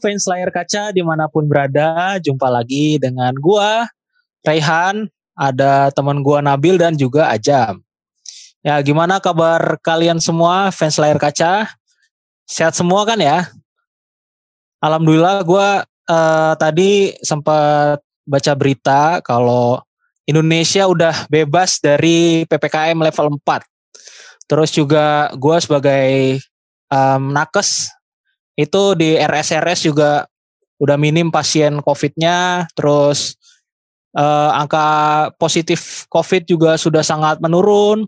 [0.00, 3.86] fans layar kaca di mana pun berada, jumpa lagi dengan gua
[4.40, 5.06] Raihan,
[5.36, 7.84] ada teman gua Nabil dan juga Ajam.
[8.64, 11.68] Ya, gimana kabar kalian semua fans layar kaca?
[12.48, 13.46] Sehat semua kan ya?
[14.80, 19.78] Alhamdulillah gua uh, tadi sempat baca berita kalau
[20.24, 23.66] Indonesia udah bebas dari PPKM level 4.
[24.46, 26.38] Terus juga gue sebagai
[26.90, 27.90] um, nakes
[28.60, 30.28] itu di RSRS juga
[30.80, 33.36] udah minim pasien COVID-nya, terus
[34.16, 38.04] uh, angka positif COVID juga sudah sangat menurun.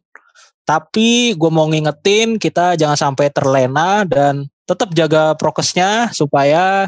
[0.62, 6.86] Tapi gue mau ngingetin kita jangan sampai terlena dan tetap jaga prokesnya supaya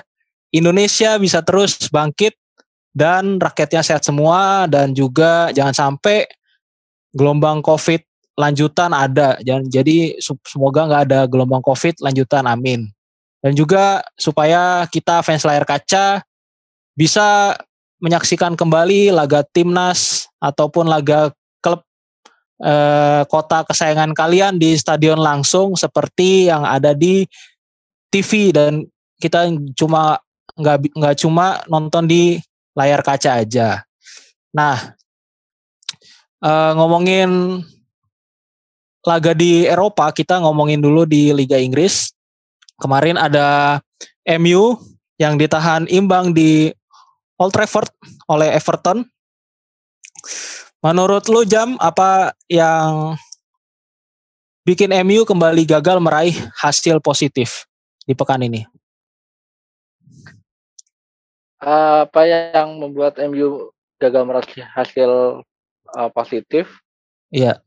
[0.54, 2.38] Indonesia bisa terus bangkit
[2.94, 6.30] dan rakyatnya sehat semua dan juga jangan sampai
[7.10, 7.98] gelombang COVID
[8.38, 9.42] lanjutan ada.
[9.66, 12.94] Jadi semoga nggak ada gelombang COVID lanjutan, amin
[13.44, 16.24] dan juga supaya kita fans layar kaca
[16.96, 17.52] bisa
[18.00, 21.28] menyaksikan kembali laga timnas ataupun laga
[21.60, 21.84] klub
[22.64, 27.28] eh, kota kesayangan kalian di stadion langsung seperti yang ada di
[28.08, 28.80] TV dan
[29.20, 30.16] kita cuma
[30.56, 32.40] nggak nggak cuma nonton di
[32.72, 33.84] layar kaca aja.
[34.56, 34.96] Nah,
[36.40, 37.60] eh, ngomongin
[39.04, 42.13] laga di Eropa, kita ngomongin dulu di Liga Inggris.
[42.84, 43.80] Kemarin ada
[44.36, 44.76] MU
[45.16, 46.68] yang ditahan imbang di
[47.40, 47.88] Old Trafford
[48.28, 49.08] oleh Everton.
[50.84, 53.16] Menurut lu Jam apa yang
[54.68, 57.64] bikin MU kembali gagal meraih hasil positif
[58.04, 58.68] di pekan ini?
[61.64, 65.40] Apa yang membuat MU gagal meraih hasil
[65.88, 66.68] uh, positif?
[67.32, 67.64] Iya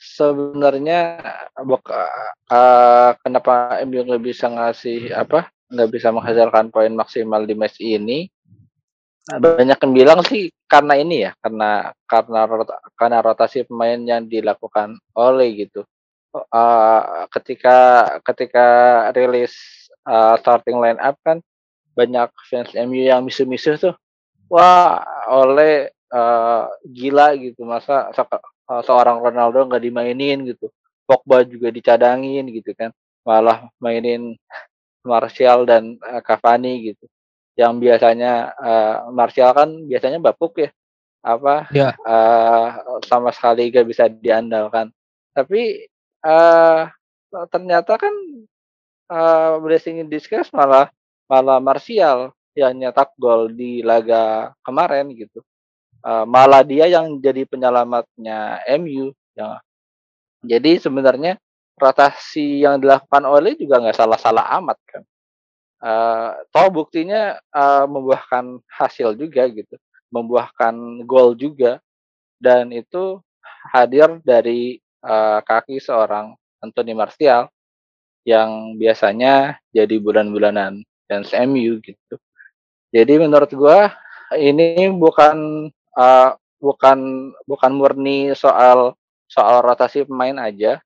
[0.00, 1.20] sebenarnya
[1.60, 8.26] uh, kenapa MU nggak bisa ngasih apa nggak bisa menghasilkan poin maksimal di match ini?
[9.30, 12.40] Banyak yang bilang sih karena ini ya karena karena
[12.96, 15.84] karena rotasi pemain yang dilakukan oleh gitu.
[16.30, 18.66] Uh, ketika ketika
[19.14, 19.52] rilis
[20.08, 21.42] uh, starting line up kan
[21.94, 23.94] banyak fans MU yang misu-misu tuh
[24.46, 28.14] wah oleh uh, gila gitu masa
[28.86, 30.70] seorang Ronaldo nggak dimainin gitu.
[31.02, 32.94] Pogba juga dicadangin gitu kan.
[33.26, 34.38] Malah mainin
[35.02, 37.04] Martial dan uh, Cavani gitu.
[37.58, 40.70] Yang biasanya uh, Martial kan biasanya bapuk ya.
[41.20, 41.92] Apa ya.
[42.06, 44.94] uh, sama sekali gak bisa diandalkan.
[45.34, 45.90] Tapi
[46.22, 46.86] uh,
[47.50, 48.14] ternyata kan
[49.10, 50.88] uh, blessing in disguise malah
[51.26, 55.42] malah Martial yang nyetak gol di laga kemarin gitu
[56.04, 59.60] uh, malah dia yang jadi penyelamatnya MU ya.
[60.40, 61.36] Jadi sebenarnya
[61.76, 65.02] rotasi yang dilakukan oleh juga nggak salah-salah amat kan.
[65.80, 69.80] Uh, toh buktinya uh, membuahkan hasil juga gitu,
[70.12, 71.80] membuahkan gol juga
[72.36, 73.16] dan itu
[73.72, 77.48] hadir dari uh, kaki seorang Anthony Martial
[78.28, 82.16] yang biasanya jadi bulan-bulanan dan MU gitu.
[82.92, 83.96] Jadi menurut gua
[84.36, 88.94] ini bukan uh, bukan bukan murni soal
[89.30, 90.82] soal rotasi pemain aja.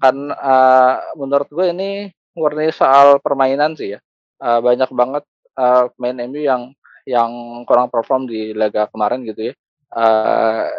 [0.00, 1.90] Kan uh, menurut gue ini
[2.32, 3.98] murni soal permainan sih ya.
[4.40, 5.24] Uh, banyak banget
[5.60, 6.72] uh, pemain MU yang
[7.04, 7.30] yang
[7.68, 9.54] kurang perform di laga kemarin gitu ya.
[9.90, 10.70] Uh,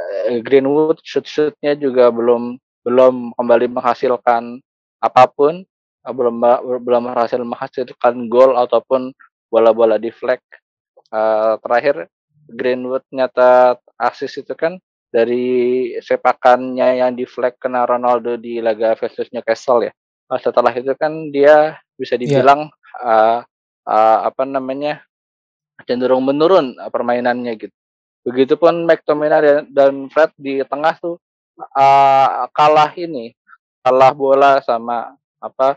[0.41, 4.57] Greenwood shoot shootnya juga belum belum kembali menghasilkan
[4.97, 5.61] apa pun.
[6.01, 6.41] Uh, belum
[6.81, 9.13] belum berhasil menghasilkan gol ataupun
[9.51, 10.47] bola-bola deflect
[11.13, 12.09] uh, terakhir
[12.51, 14.77] Greenwood nyata asis itu kan
[15.11, 19.91] dari sepakannya yang di flag kena Ronaldo di laga versus Newcastle ya.
[20.31, 22.21] Nah, setelah itu kan dia bisa iya.
[22.23, 23.03] dibilang yeah.
[23.03, 23.39] uh,
[23.83, 25.03] uh, apa namanya
[25.83, 27.75] cenderung menurun permainannya gitu.
[28.23, 31.17] Begitupun McTominay dan, dan Fred di tengah tuh
[31.59, 33.33] uh, kalah ini,
[33.83, 35.75] kalah bola sama apa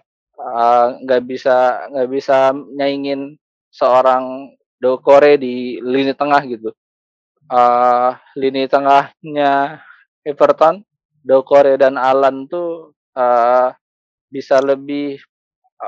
[1.00, 3.34] nggak uh, bisa nggak bisa nyaingin
[3.72, 6.68] seorang Dokore di lini tengah gitu.
[7.48, 9.80] Uh, lini tengahnya
[10.20, 10.84] Everton,
[11.24, 13.72] Dokore dan Alan tuh uh,
[14.28, 15.20] bisa lebih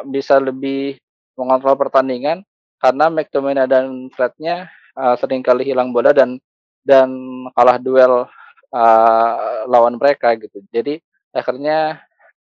[0.09, 0.97] bisa lebih
[1.37, 2.41] mengontrol pertandingan
[2.81, 6.41] karena McTominay dan Frednya uh, sering kali hilang bola dan
[6.85, 7.13] dan
[7.53, 8.25] kalah duel
[8.73, 10.65] uh, lawan mereka gitu.
[10.73, 11.01] Jadi
[11.33, 12.01] akhirnya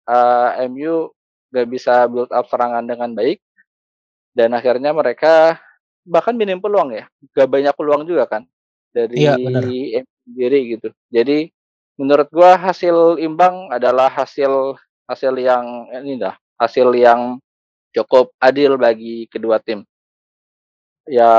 [0.06, 1.10] uh, MU
[1.50, 3.40] gak bisa build up serangan dengan baik
[4.36, 5.58] dan akhirnya mereka
[6.06, 8.46] bahkan minim peluang ya gak banyak peluang juga kan
[8.96, 9.36] dari ya,
[10.24, 10.88] sendiri gitu.
[11.12, 11.52] Jadi
[12.00, 17.38] menurut gua hasil imbang adalah hasil hasil yang ini dah hasil yang
[17.92, 19.84] cukup adil bagi kedua tim.
[21.06, 21.30] Ya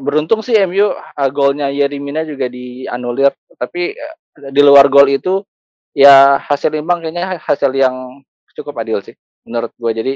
[0.00, 5.44] beruntung sih MU uh, golnya Yerimina juga dianulir tapi uh, di luar gol itu
[5.92, 8.24] ya hasil imbang kayaknya hasil yang
[8.56, 9.12] cukup adil sih
[9.44, 10.14] menurut gue jadi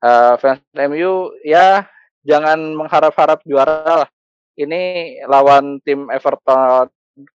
[0.00, 1.84] uh, fans MU ya
[2.26, 4.10] jangan mengharap-harap juara lah
[4.58, 6.90] ini lawan tim Everton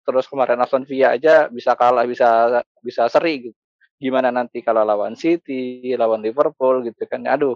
[0.05, 3.57] terus kemarin Aston Villa aja bisa kalah bisa bisa seri gitu
[3.97, 7.55] gimana nanti kalau lawan City lawan Liverpool gitu kan aduh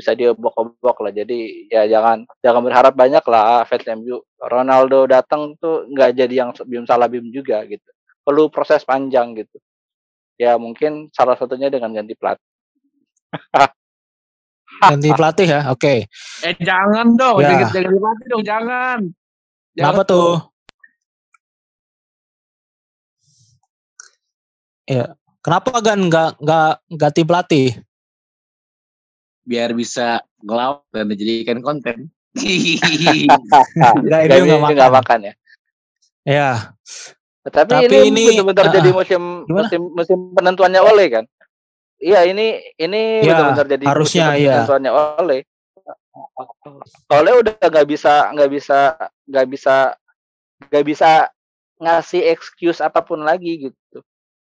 [0.00, 1.12] bisa diobok-obok lah.
[1.12, 4.22] Jadi ya jangan jangan berharap banyak lah fans MU.
[4.40, 7.84] Ronaldo datang tuh nggak jadi yang bim salah bim juga gitu.
[8.24, 9.60] Perlu proses panjang gitu.
[10.40, 12.48] Ya mungkin salah satunya dengan ganti pelatih.
[14.78, 15.80] ganti pelatih ya, oke.
[15.80, 15.98] Okay.
[16.46, 17.58] Eh jangan dong, ya.
[17.58, 18.98] ganti, ganti pelatih dong, jangan.
[19.74, 20.30] jangan Kenapa tuh?
[24.90, 25.04] Ya,
[25.42, 27.68] kenapa kan nggak nggak ganti pelatih?
[29.50, 31.96] biar bisa ngelawak dan dijadikan konten.
[32.38, 34.90] Enggak, ini nggak makan.
[35.02, 35.34] makan ya.
[36.22, 36.50] Ya.
[37.42, 41.24] Tapi, Tapi ini, ini benar-benar uh, jadi musim musim musim penentuannya oleh kan.
[42.00, 44.64] Iya ini ini ya, benar-benar jadi harusnya iya.
[44.64, 45.40] penentuannya oleh.
[47.12, 48.78] Oleh udah nggak bisa nggak bisa
[49.28, 49.74] nggak bisa
[50.72, 51.10] nggak bisa
[51.76, 54.00] ngasih excuse apa pun lagi gitu.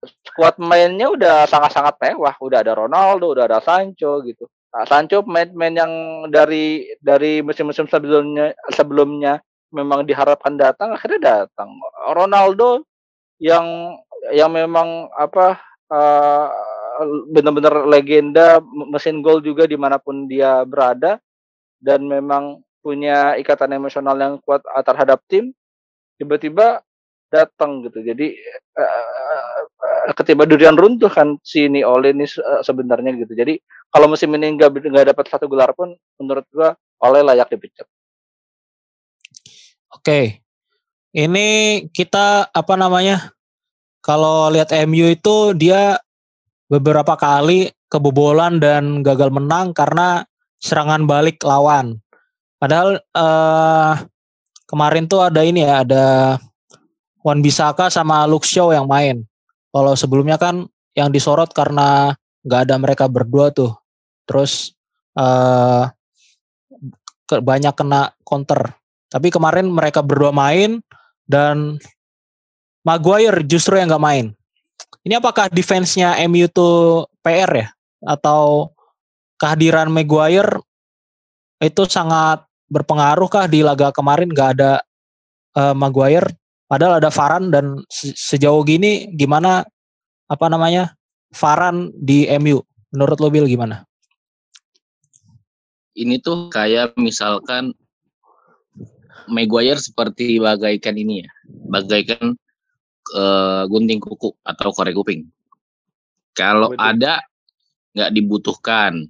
[0.03, 4.45] Squad mainnya udah sangat-sangat mewah, udah ada Ronaldo, udah ada Sancho gitu.
[4.75, 5.93] Nah, Sancho pemain-pemain yang
[6.29, 9.39] dari dari musim-musim sebelumnya sebelumnya
[9.71, 11.71] memang diharapkan datang akhirnya datang.
[12.11, 12.83] Ronaldo
[13.39, 13.97] yang
[14.35, 15.57] yang memang apa
[15.89, 16.47] uh,
[17.31, 21.21] benar-benar legenda mesin gol juga di mana pun dia berada
[21.77, 25.53] dan memang punya ikatan emosional yang kuat terhadap tim
[26.17, 26.81] tiba-tiba
[27.27, 27.99] datang gitu.
[28.01, 28.33] Jadi
[28.79, 33.35] uh, ketiba durian runtuh kan si ini Ole ini uh, sebenarnya gitu.
[33.35, 33.59] Jadi
[33.91, 36.73] kalau musim ini nggak nggak dapat satu gelar pun menurut gua
[37.03, 37.85] Ole layak dipecat.
[39.93, 40.41] Oke.
[41.11, 41.47] Ini
[41.91, 43.33] kita apa namanya?
[43.99, 45.99] Kalau lihat MU itu dia
[46.67, 50.23] beberapa kali kebobolan dan gagal menang karena
[50.59, 51.99] serangan balik lawan.
[52.59, 53.93] Padahal uh,
[54.67, 56.05] kemarin tuh ada ini ya, ada
[57.23, 59.23] Wan Bisaka sama Shaw yang main.
[59.71, 60.67] Kalau sebelumnya kan
[60.97, 63.75] yang disorot karena nggak ada mereka berdua tuh.
[64.27, 64.73] Terus
[65.15, 65.87] uh,
[67.27, 68.75] banyak kena counter.
[69.07, 70.83] Tapi kemarin mereka berdua main
[71.27, 71.79] dan
[72.87, 74.25] Maguire justru yang nggak main.
[75.07, 77.67] Ini apakah defense-nya MU tuh PR ya?
[78.03, 78.75] Atau
[79.39, 80.59] kehadiran Maguire
[81.63, 84.83] itu sangat berpengaruh kah di laga kemarin nggak ada
[85.55, 86.35] uh, Maguire
[86.67, 89.63] Padahal ada Varan dan sejauh gini gimana
[90.27, 90.99] apa namanya
[91.31, 92.59] Varan di MU?
[92.91, 93.87] Menurut lo Bill gimana?
[95.95, 97.71] Ini tuh kayak misalkan
[99.31, 101.31] Maguire seperti bagaikan ini ya,
[101.71, 102.35] bagaikan
[103.15, 105.27] uh, gunting kuku atau korek kuping.
[106.35, 106.83] Kalau Betul.
[106.83, 107.13] ada
[107.95, 109.07] nggak dibutuhkan,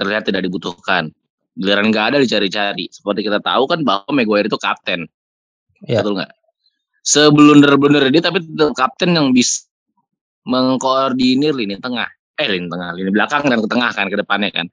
[0.00, 1.12] terlihat tidak dibutuhkan.
[1.56, 2.90] Giliran nggak ada dicari-cari.
[2.92, 5.08] Seperti kita tahu kan bahwa Maguire itu kapten.
[5.88, 6.04] Ya.
[6.04, 6.32] Betul nggak?
[7.06, 9.70] seblunder-blunder dia tapi tetap kapten yang bisa
[10.42, 14.66] mengkoordinir lini tengah eh lini tengah lini belakang dan ke tengah kan ke depannya kan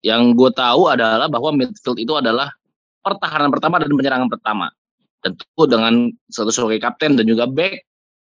[0.00, 2.48] yang gue tahu adalah bahwa midfield itu adalah
[3.04, 4.72] pertahanan pertama dan penyerangan pertama
[5.24, 7.80] tentu dengan satu sebagai kapten dan juga back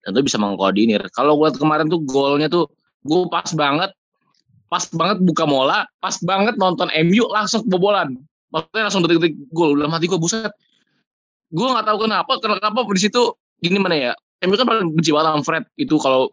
[0.04, 1.00] tentu bisa mengkoordinir.
[1.16, 2.68] Kalau gue kemarin tuh golnya tuh
[3.08, 3.90] gue pas banget
[4.68, 8.20] pas banget buka mola pas banget nonton MU langsung kebobolan.
[8.52, 10.52] Maksudnya langsung detik-detik gol dalam hati gue buset.
[11.48, 13.32] Gue nggak tahu kenapa kenapa di situ
[13.64, 14.12] gini mana ya
[14.44, 16.28] MU kan paling benci banget sama Fred itu kalau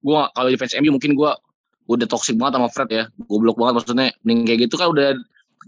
[0.00, 1.30] gue kalau di fans MU mungkin gue
[1.88, 4.08] udah toxic banget sama Fred ya goblok banget maksudnya.
[4.24, 5.12] Mending kayak gitu kan udah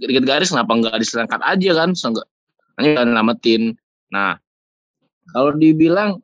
[0.00, 2.26] dikit garis kenapa nggak diserangkat aja kan nggak
[2.80, 3.76] hanya namatin
[4.10, 4.36] nah
[5.30, 6.18] kalau dibilang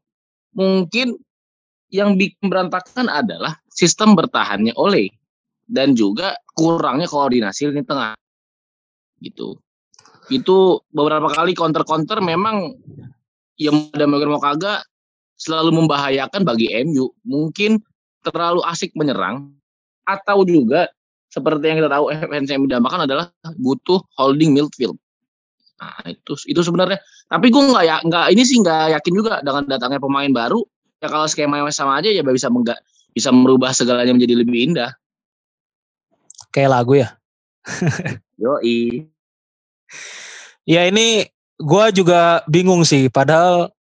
[0.53, 1.17] mungkin
[1.89, 5.09] yang bikin berantakan adalah sistem bertahannya oleh
[5.71, 8.19] dan juga kurangnya koordinasi lini tengah
[9.23, 9.57] gitu
[10.27, 12.75] itu beberapa kali counter-counter memang
[13.57, 14.83] yang ada mau kagak
[15.37, 17.13] selalu membahayakan bagi MU.
[17.23, 17.79] Mungkin
[18.25, 19.53] terlalu asik menyerang
[20.09, 20.91] atau juga
[21.31, 24.97] seperti yang kita tahu fans MU dambakan adalah butuh holding midfield.
[25.77, 26.99] Nah itu itu sebenarnya.
[27.29, 30.61] Tapi gue nggak ya nggak ini sih nggak yakin juga dengan datangnya pemain baru.
[31.03, 32.81] Ya kalau skema yang sama aja ya bisa menggak
[33.13, 34.93] bisa merubah segalanya menjadi lebih indah.
[36.53, 37.09] Kayak lagu ya.
[38.41, 39.09] Yoi.
[40.65, 41.29] Ya ini
[41.61, 43.13] gue juga bingung sih.
[43.13, 43.73] Padahal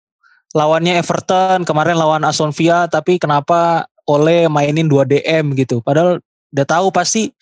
[0.55, 5.83] lawannya Everton kemarin lawan Aston Villa, tapi kenapa oleh mainin 2 DM gitu.
[5.83, 6.23] Padahal
[6.55, 7.35] udah tahu pasti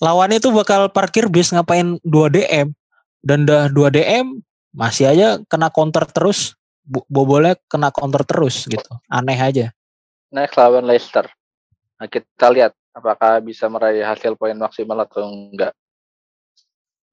[0.00, 2.72] lawannya itu bakal parkir bis ngapain 2 DM.
[3.24, 4.40] Dan dah 2 DM
[4.72, 6.56] masih aja kena counter terus.
[6.86, 8.92] Bobolnya kena counter terus gitu.
[9.10, 9.74] Aneh aja.
[10.30, 11.26] Next lawan Leicester.
[11.98, 15.74] Nah, kita lihat apakah bisa meraih hasil poin maksimal atau enggak.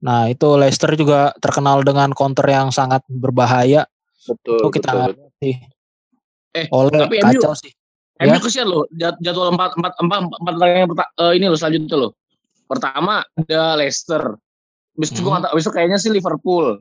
[0.04, 3.88] Nah itu Leicester juga terkenal dengan counter yang sangat berbahaya.
[4.28, 5.56] Betul itu kita betul, sih.
[6.54, 7.72] Eh, oleh tapi kacau MU, sih
[8.20, 8.44] MU Ya.
[8.44, 8.84] kesian loh.
[8.94, 12.12] Jad- jadwal empat empat empat empat pertandingan perta- eh, ini loh selanjutnya loh.
[12.68, 14.24] Pertama ada Leicester.
[14.94, 15.42] Habis itu Hmm.
[15.44, 16.78] habis itu kayaknya sih Liverpool.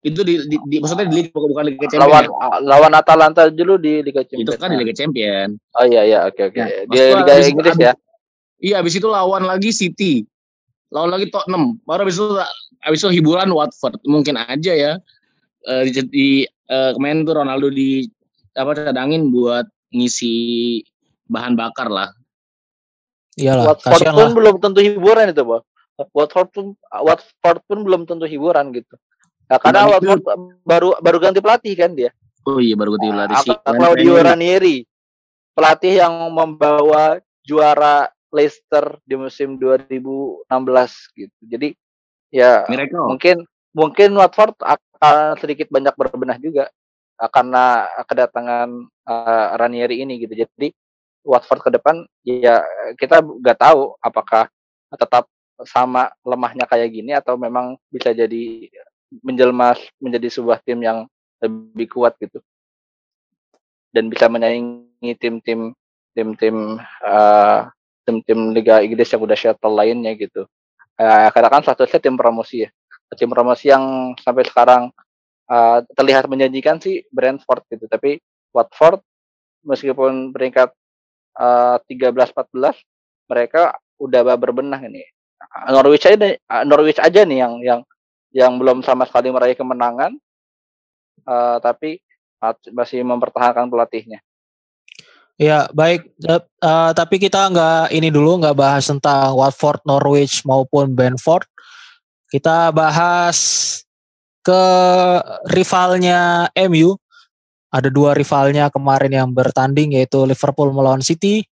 [0.00, 2.08] Itu di, di, di- maksudnya di Liga bukan Liga Champions.
[2.08, 2.56] lawan ya.
[2.64, 5.48] lawan Atalanta dulu di Liga itu Champions kan di Liga Champion.
[5.76, 7.92] oh iya iya oke oke Ya, di Liga habis- Inggris habis- ya
[8.60, 10.24] Iya, habis itu lawan lagi City.
[10.88, 11.80] Lawan lagi Tottenham.
[11.80, 12.28] Baru habis itu
[12.78, 13.96] habis itu hiburan Watford.
[14.04, 14.92] Mungkin aja ya.
[15.64, 18.04] Eh, di, di eh, kemarin tuh Ronaldo di
[18.52, 20.32] apa cadangin buat ngisi
[21.24, 22.12] bahan bakar lah.
[23.32, 25.62] iyalah Watford kasihan pun lah belum tentu hiburan itu, Bang.
[26.10, 28.96] Watford pun Watford pun belum tentu hiburan gitu.
[29.50, 32.10] Nah, karena Dibanding- Watford baru baru ganti pelatih kan dia.
[32.48, 33.52] Oh iya baru gue lari sih.
[33.52, 34.80] Apa Claudio Ranieri,
[35.52, 40.46] pelatih yang membawa juara Leicester di musim 2016
[41.18, 41.38] gitu.
[41.44, 41.68] Jadi
[42.30, 43.10] ya Miracle.
[43.10, 43.36] mungkin
[43.74, 46.70] mungkin Watford akan sedikit banyak berbenah juga
[47.18, 48.68] uh, karena kedatangan
[49.04, 50.32] uh, Ranieri ini gitu.
[50.46, 50.72] Jadi
[51.26, 52.64] Watford ke depan ya
[52.96, 54.48] kita nggak tahu apakah
[54.96, 55.28] tetap
[55.68, 58.70] sama lemahnya kayak gini atau memang bisa jadi
[59.20, 61.04] menjelma menjadi sebuah tim yang
[61.42, 62.38] lebih kuat gitu
[63.90, 65.74] dan bisa menyaingi tim-tim
[66.14, 67.66] tim-tim uh,
[68.06, 70.46] tim-tim Liga Inggris yang udah shuttle lainnya gitu.
[70.98, 72.70] Uh, karena kan statusnya tim promosi ya.
[73.14, 74.82] Tim promosi yang sampai sekarang
[75.50, 77.86] uh, terlihat menjanjikan sih Brentford gitu.
[77.86, 78.18] Tapi
[78.54, 79.02] Watford
[79.66, 80.74] meskipun peringkat
[81.38, 82.50] uh, 13-14
[83.30, 85.06] mereka udah berbenah ini.
[85.72, 87.80] Norwich aja uh, Norwich aja nih yang yang
[88.30, 90.14] yang belum sama sekali meraih kemenangan
[91.26, 92.00] uh, tapi
[92.72, 94.24] masih mempertahankan pelatihnya.
[95.40, 101.48] Ya baik, eh, tapi kita nggak ini dulu nggak bahas tentang Watford, Norwich maupun Brentford.
[102.28, 103.36] Kita bahas
[104.44, 104.64] ke
[105.48, 106.96] rivalnya MU.
[107.72, 111.44] Ada dua rivalnya kemarin yang bertanding yaitu Liverpool melawan City.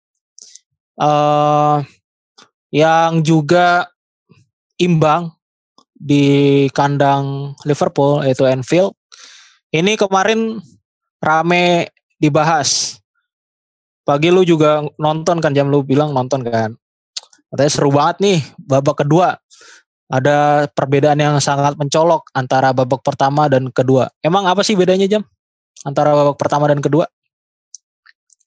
[0.99, 1.77] eh
[2.69, 3.89] yang juga
[4.79, 5.33] imbang
[5.99, 8.95] di kandang Liverpool yaitu Anfield.
[9.75, 10.63] Ini kemarin
[11.21, 13.03] rame dibahas.
[14.07, 16.73] Pagi lu juga nonton kan jam lu bilang nonton kan.
[17.53, 19.37] Katanya seru banget nih babak kedua.
[20.09, 24.09] Ada perbedaan yang sangat mencolok antara babak pertama dan kedua.
[24.25, 25.21] Emang apa sih bedanya jam?
[25.85, 27.05] Antara babak pertama dan kedua?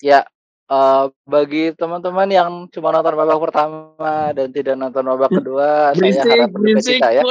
[0.01, 0.25] Ya,
[0.72, 6.50] eh, bagi teman-teman yang cuma nonton babak pertama dan tidak nonton babak kedua, saya harap
[6.56, 7.24] berduka cita ya.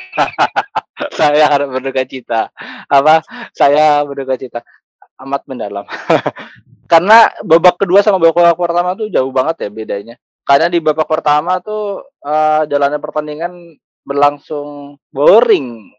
[1.18, 2.42] saya harap berduka cita.
[2.86, 3.22] Apa?
[3.52, 4.60] Saya berduka cita
[5.20, 5.84] amat mendalam.
[6.90, 10.14] Karena babak kedua sama babak pertama tuh jauh banget ya bedanya.
[10.42, 13.52] Karena di babak pertama tuh eh, jalannya pertandingan
[14.02, 15.92] berlangsung boring,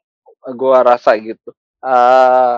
[0.57, 1.55] gua rasa gitu.
[1.79, 2.57] Eh,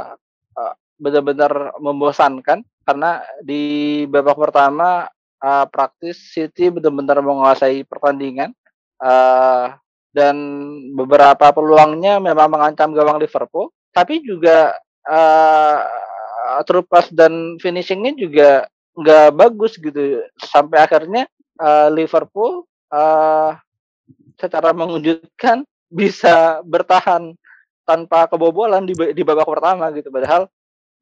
[0.58, 5.08] eh, benar-benar membosankan karena di babak pertama
[5.44, 8.52] eh, praktis City benar-benar menguasai pertandingan
[9.04, 9.66] eh,
[10.14, 10.36] dan
[10.94, 15.80] beberapa peluangnya memang mengancam gawang Liverpool, tapi juga eh
[16.70, 18.50] true dan finishingnya juga
[18.94, 20.22] nggak bagus gitu.
[20.38, 21.26] Sampai akhirnya
[21.60, 23.52] eh, Liverpool eh
[24.38, 25.66] secara mengejutkan
[26.00, 27.34] bisa bertahan
[27.84, 30.10] tanpa kebobolan di, di babak pertama gitu.
[30.14, 30.48] Padahal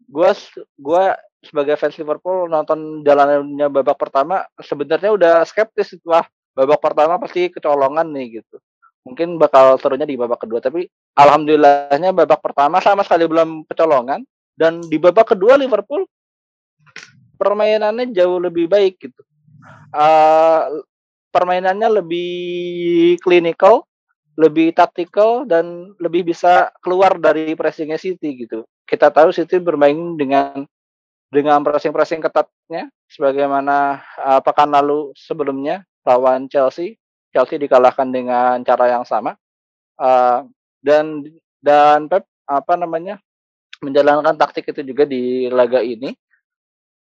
[0.07, 0.31] gua
[0.79, 7.49] gua sebagai fans Liverpool nonton jalannya babak pertama sebenarnya udah skeptis wah babak pertama pasti
[7.49, 8.57] kecolongan nih gitu.
[9.01, 10.85] Mungkin bakal serunya di babak kedua tapi
[11.17, 14.21] alhamdulillahnya babak pertama sama sekali belum kecolongan
[14.53, 16.05] dan di babak kedua Liverpool
[17.41, 19.21] permainannya jauh lebih baik gitu.
[19.89, 20.85] Uh,
[21.33, 23.89] permainannya lebih clinical
[24.39, 30.67] lebih taktikal dan lebih bisa keluar dari pressingnya City gitu kita tahu City bermain dengan
[31.31, 36.99] dengan pressing-pressing ketatnya sebagaimana uh, pekan lalu sebelumnya lawan Chelsea.
[37.31, 39.39] Chelsea dikalahkan dengan cara yang sama.
[39.95, 40.43] Uh,
[40.83, 41.23] dan
[41.63, 43.23] dan Pep apa namanya
[43.79, 46.11] menjalankan taktik itu juga di laga ini.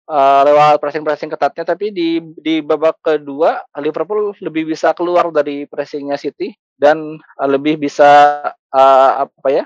[0.07, 6.19] Uh, lewat pressing-pressing ketatnya tapi di di babak kedua Liverpool lebih bisa keluar dari pressingnya
[6.19, 9.65] City dan uh, lebih bisa uh, apa ya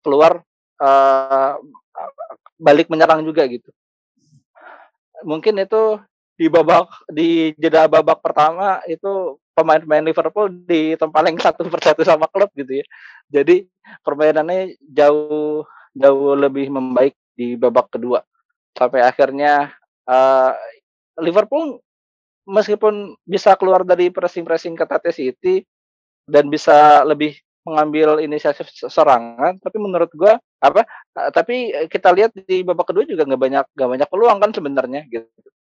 [0.00, 0.40] keluar
[0.80, 1.56] uh,
[2.60, 3.68] balik menyerang juga gitu
[5.24, 6.00] mungkin itu
[6.36, 12.84] di babak di jeda babak pertama itu pemain-pemain Liverpool ditempeleng satu persatu sama klub gitu
[12.84, 12.86] ya.
[13.32, 13.64] Jadi
[14.04, 15.64] permainannya jauh
[15.96, 18.20] jauh lebih membaik di babak kedua
[18.76, 19.72] sampai akhirnya
[20.04, 20.52] uh,
[21.24, 21.80] Liverpool
[22.44, 25.64] meskipun bisa keluar dari pressing-pressing ketatnya City
[26.28, 30.86] dan bisa lebih mengambil inisiatif serangan tapi menurut gua apa
[31.34, 35.26] tapi kita lihat di babak kedua juga nggak banyak nggak banyak peluang kan sebenarnya gitu.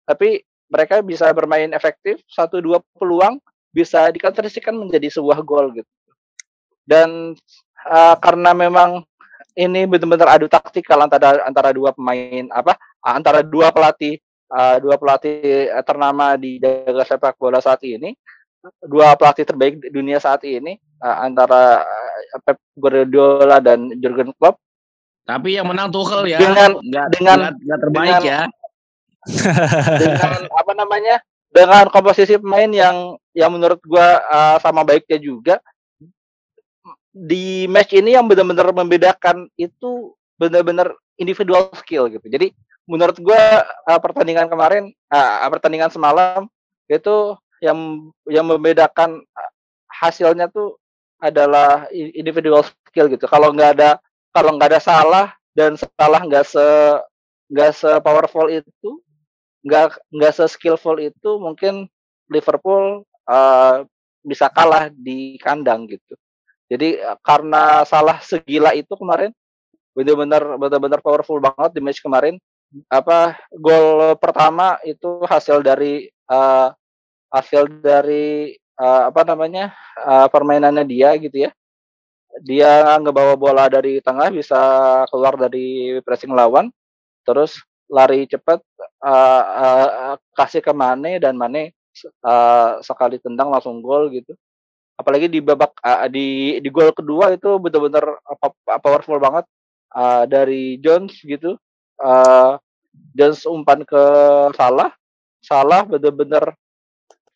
[0.04, 3.40] Tapi mereka bisa bermain efektif satu dua peluang
[3.72, 5.92] bisa dikonversikan menjadi sebuah gol gitu.
[6.84, 7.36] Dan
[7.88, 9.04] uh, karena memang
[9.58, 14.22] ini benar-benar adu taktikal antara antara dua pemain apa antara dua pelatih
[14.54, 18.14] uh, dua pelatih ternama di jaga sepak bola saat ini
[18.86, 24.62] dua pelatih terbaik dunia saat ini uh, antara uh, Pep Guardiola dan Jurgen Klopp.
[25.28, 26.40] Tapi yang menang Tuchel ya.
[26.40, 28.42] Dengan nggak, dengan nggak terbaik dengan, ya.
[30.00, 31.16] dengan apa namanya?
[31.52, 35.56] Dengan komposisi pemain yang yang menurut gua uh, sama baiknya juga
[37.12, 42.24] di match ini yang benar-benar membedakan itu benar-benar individual skill gitu.
[42.30, 42.54] Jadi
[42.88, 46.48] menurut gua uh, pertandingan kemarin uh, pertandingan semalam
[46.88, 49.20] itu yang yang membedakan
[49.92, 50.78] hasilnya tuh
[51.18, 53.26] adalah individual skill gitu.
[53.26, 53.90] Kalau nggak ada
[54.34, 56.66] kalau nggak ada salah dan salah nggak se
[57.50, 58.90] nggak se powerful itu,
[59.66, 61.90] nggak nggak se skillful itu, mungkin
[62.30, 63.88] Liverpool uh,
[64.22, 66.14] bisa kalah di kandang gitu.
[66.68, 69.32] Jadi karena salah segila itu kemarin
[69.96, 72.36] benar-benar benar-benar powerful banget di match kemarin.
[72.92, 76.70] Apa gol pertama itu hasil dari uh,
[77.32, 81.52] hasil dari uh, apa namanya uh, permainannya dia gitu ya.
[82.46, 84.58] Dia ngebawa bola dari tengah bisa
[85.10, 86.70] keluar dari pressing lawan
[87.26, 87.58] terus
[87.90, 88.62] lari cepat
[89.04, 91.74] uh, uh, kasih ke Mane dan Mane
[92.22, 94.38] uh, sekali tendang langsung gol gitu.
[94.98, 98.22] Apalagi di babak uh, di di gol kedua itu benar-benar
[98.82, 99.46] powerful banget.
[99.88, 101.56] Uh, dari Jones gitu
[102.04, 102.60] uh,
[103.16, 104.04] Jones umpan ke
[104.54, 104.92] Salah.
[105.42, 106.54] Salah benar-benar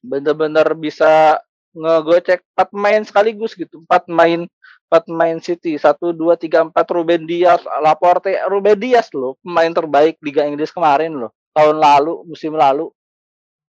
[0.01, 1.39] bener-bener bisa
[1.71, 3.85] ngegocek empat main sekaligus gitu.
[3.85, 4.49] Empat main
[4.91, 5.79] empat main City.
[5.79, 11.15] Satu dua tiga empat Ruben Dias Laporte Ruben Dias loh pemain terbaik Liga Inggris kemarin
[11.15, 11.31] loh.
[11.55, 12.91] Tahun lalu musim lalu.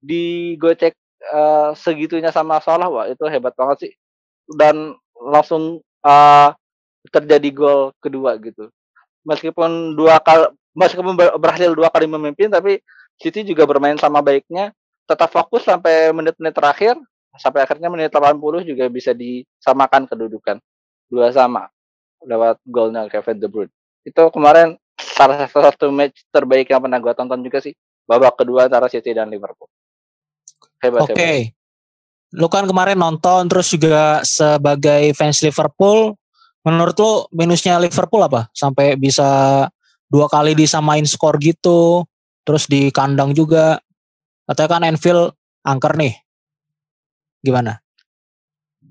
[0.01, 0.97] Digocek
[1.29, 3.93] uh, segitunya sama Salah wah itu hebat banget sih.
[4.49, 6.49] Dan langsung uh,
[7.13, 8.73] terjadi gol kedua gitu.
[9.21, 12.81] Meskipun dua kali meskipun berhasil dua kali memimpin tapi
[13.21, 14.73] City juga bermain sama baiknya
[15.11, 16.95] tetap fokus sampai menit-menit terakhir
[17.35, 20.57] sampai akhirnya menit 80 juga bisa disamakan kedudukan.
[21.11, 21.67] Dua sama
[22.23, 23.73] lewat golnya Kevin De Bruyne.
[24.07, 27.75] Itu kemarin salah satu match terbaik yang pernah gue tonton juga sih
[28.07, 29.67] babak kedua antara City dan Liverpool.
[30.81, 31.13] Oke.
[31.13, 31.39] Okay.
[32.31, 36.15] lu kan kemarin nonton terus juga sebagai fans Liverpool
[36.63, 38.47] menurut lu minusnya Liverpool apa?
[38.55, 39.67] Sampai bisa
[40.07, 42.07] dua kali disamain skor gitu
[42.47, 43.83] terus di kandang juga
[44.51, 45.31] Katanya kan Enfield
[45.63, 46.11] angker nih.
[47.39, 47.79] Gimana?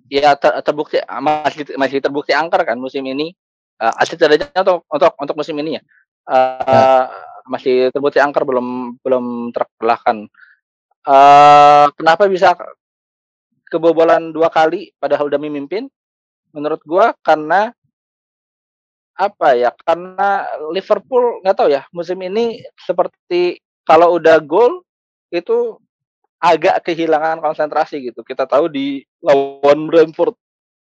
[0.09, 3.37] Ya ter terbukti masih masih terbukti angker kan musim ini.
[3.77, 5.83] Uh, asli tidaknya untuk untuk untuk musim ini ya.
[6.25, 6.85] Uh, ya.
[7.45, 10.33] Masih terbukti angker belum belum terkalahkan.
[11.05, 12.57] Uh, kenapa bisa
[13.69, 15.93] kebobolan dua kali padahal udah memimpin?
[16.57, 17.69] Menurut gua karena
[19.13, 19.77] apa ya?
[19.85, 24.81] Karena Liverpool nggak tahu ya musim ini seperti kalau udah gol
[25.31, 25.79] itu
[26.41, 28.21] agak kehilangan konsentrasi gitu.
[28.27, 30.35] Kita tahu di lawan Brentford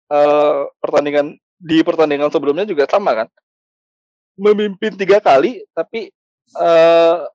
[0.10, 3.28] uh, pertandingan di pertandingan sebelumnya juga sama kan,
[4.38, 6.14] memimpin tiga kali, tapi
[6.56, 7.26] uh,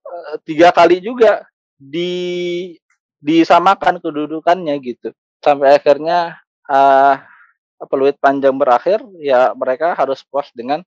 [0.46, 1.42] tiga kali juga
[1.75, 2.72] di
[3.18, 5.11] disamakan kedudukannya gitu.
[5.42, 6.38] Sampai akhirnya
[6.70, 7.18] uh,
[7.90, 10.87] peluit panjang berakhir, ya mereka harus puas dengan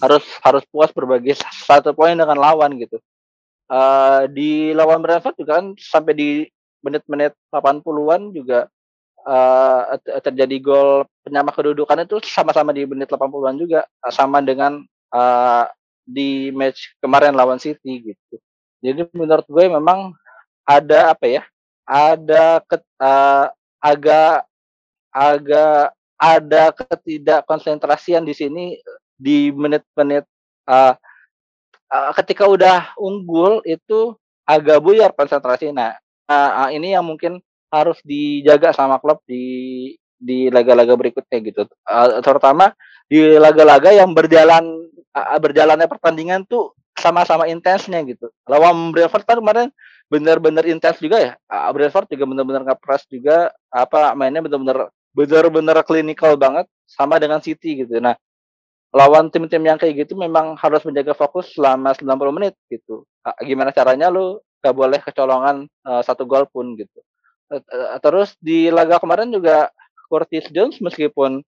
[0.00, 1.34] harus harus puas berbagi
[1.66, 3.02] satu poin dengan lawan gitu
[3.70, 6.30] uh, di lawan Brentford juga kan sampai di
[6.82, 8.66] menit-menit 80-an juga
[9.24, 14.82] uh, terjadi gol penyama kedudukan itu sama-sama di menit 80-an juga sama dengan
[15.14, 15.64] uh,
[16.02, 18.36] di match kemarin lawan City gitu.
[18.80, 20.16] Jadi menurut gue memang
[20.64, 21.42] ada apa ya?
[21.84, 23.46] Ada ke, uh,
[23.80, 24.46] agak
[25.10, 28.64] agak ada ketidakkonsentrasian di sini
[29.16, 30.24] di menit-menit
[30.68, 30.94] uh,
[31.90, 34.14] uh, ketika udah unggul itu
[34.46, 35.74] agak buyar konsentrasi.
[35.74, 35.98] Nah,
[36.30, 41.62] uh, ini yang mungkin harus dijaga sama klub di di laga-laga berikutnya gitu.
[41.86, 42.74] Uh, terutama
[43.06, 48.28] di laga-laga yang berjalan uh, berjalannya pertandingan tuh sama-sama intensnya gitu.
[48.44, 49.68] Lawan Brentford kan kemarin
[50.10, 51.32] benar-benar intens juga ya.
[51.48, 57.86] Uh, Brentford juga benar-benar ngepres juga apa mainnya benar-benar benar-benar klinikal banget sama dengan City
[57.86, 57.98] gitu.
[57.98, 58.14] Nah,
[58.90, 63.06] lawan tim-tim yang kayak gitu memang harus menjaga fokus selama 90 menit gitu.
[63.42, 66.98] Gimana caranya lu gak boleh kecolongan uh, satu gol pun gitu.
[67.50, 69.70] Uh, terus di laga kemarin juga
[70.10, 71.42] Curtis Jones meskipun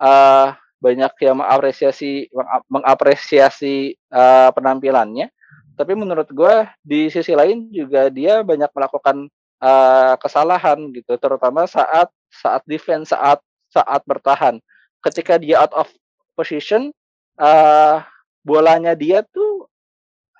[0.00, 0.48] uh,
[0.84, 2.28] banyak yang mengapresiasi
[2.68, 5.32] mengapresiasi uh, penampilannya
[5.74, 9.26] tapi menurut gue di sisi lain juga dia banyak melakukan
[9.64, 13.40] uh, kesalahan gitu terutama saat saat defense saat
[13.72, 14.60] saat bertahan
[15.02, 15.88] ketika dia out of
[16.34, 16.90] position
[17.38, 18.02] uh,
[18.44, 19.70] bolanya dia tuh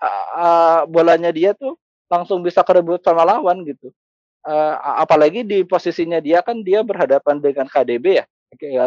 [0.03, 1.79] uh, bolanya dia tuh
[2.11, 3.89] langsung bisa kerebut sama lawan gitu
[4.45, 8.27] uh, apalagi di posisinya dia kan dia berhadapan dengan KDB ya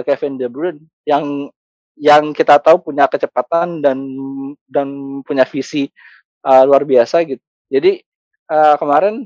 [0.03, 1.51] Kevin De Bruyne yang
[1.97, 3.97] yang kita tahu punya kecepatan dan
[4.69, 5.89] dan punya visi
[6.45, 7.41] uh, luar biasa gitu.
[7.67, 8.05] Jadi
[8.53, 9.25] uh, kemarin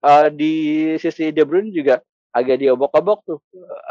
[0.00, 2.00] uh, di sisi De Bruyne juga
[2.32, 3.38] agak diobok-obok tuh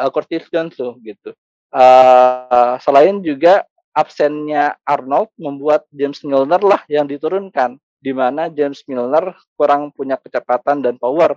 [0.02, 1.38] uh, Curtis Jones tuh gitu.
[1.75, 9.35] Uh, selain juga absennya Arnold membuat James Milner lah yang diturunkan di mana James Milner
[9.59, 11.35] kurang punya kecepatan dan power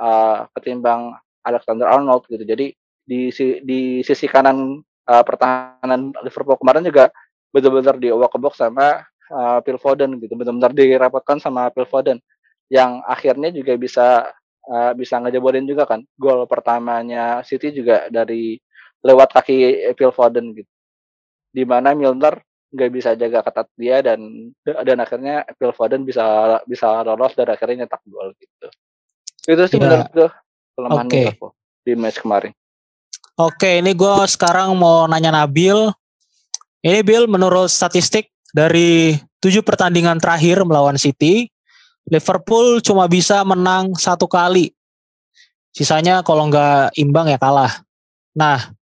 [0.00, 1.12] uh, ketimbang
[1.44, 2.44] Alexander Arnold gitu.
[2.48, 2.72] Jadi
[3.04, 3.28] di
[3.60, 7.08] di sisi kanan uh, pertahanan Liverpool kemarin juga
[7.48, 12.20] benar-benar diobok-obok sama uh, Phil Foden gitu benar-benar dirapatkan sama Phil Foden
[12.68, 14.28] yang akhirnya juga bisa
[14.68, 18.60] uh, bisa ngejebolin juga kan gol pertamanya City juga dari
[19.04, 20.70] lewat kaki Phil Foden gitu
[21.54, 27.00] di mana Milner nggak bisa jaga ketat dia dan dan akhirnya Phil Foden bisa bisa
[27.00, 28.68] lolos dan akhirnya nyetak gol gitu
[29.48, 29.88] itu sih ya.
[29.88, 30.28] menurut gue
[30.76, 31.24] kelemahan okay.
[31.24, 31.52] Liverpool
[31.86, 32.52] di match kemarin
[33.38, 35.94] Oke, ini gue sekarang mau nanya Nabil.
[36.82, 41.46] Ini Bill, menurut statistik dari tujuh pertandingan terakhir melawan City,
[42.10, 44.74] Liverpool cuma bisa menang satu kali.
[45.70, 47.70] Sisanya kalau nggak imbang ya kalah.
[48.34, 48.74] Nah,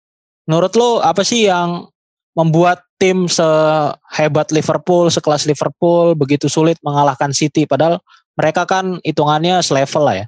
[0.47, 1.91] menurut lo apa sih yang
[2.33, 7.69] membuat tim sehebat Liverpool, sekelas Liverpool begitu sulit mengalahkan City?
[7.69, 8.01] Padahal
[8.37, 10.27] mereka kan hitungannya selevel lah ya.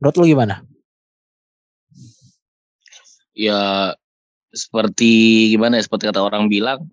[0.00, 0.54] Menurut lo gimana?
[3.36, 3.92] Ya
[4.56, 6.88] seperti gimana ya seperti kata orang bilang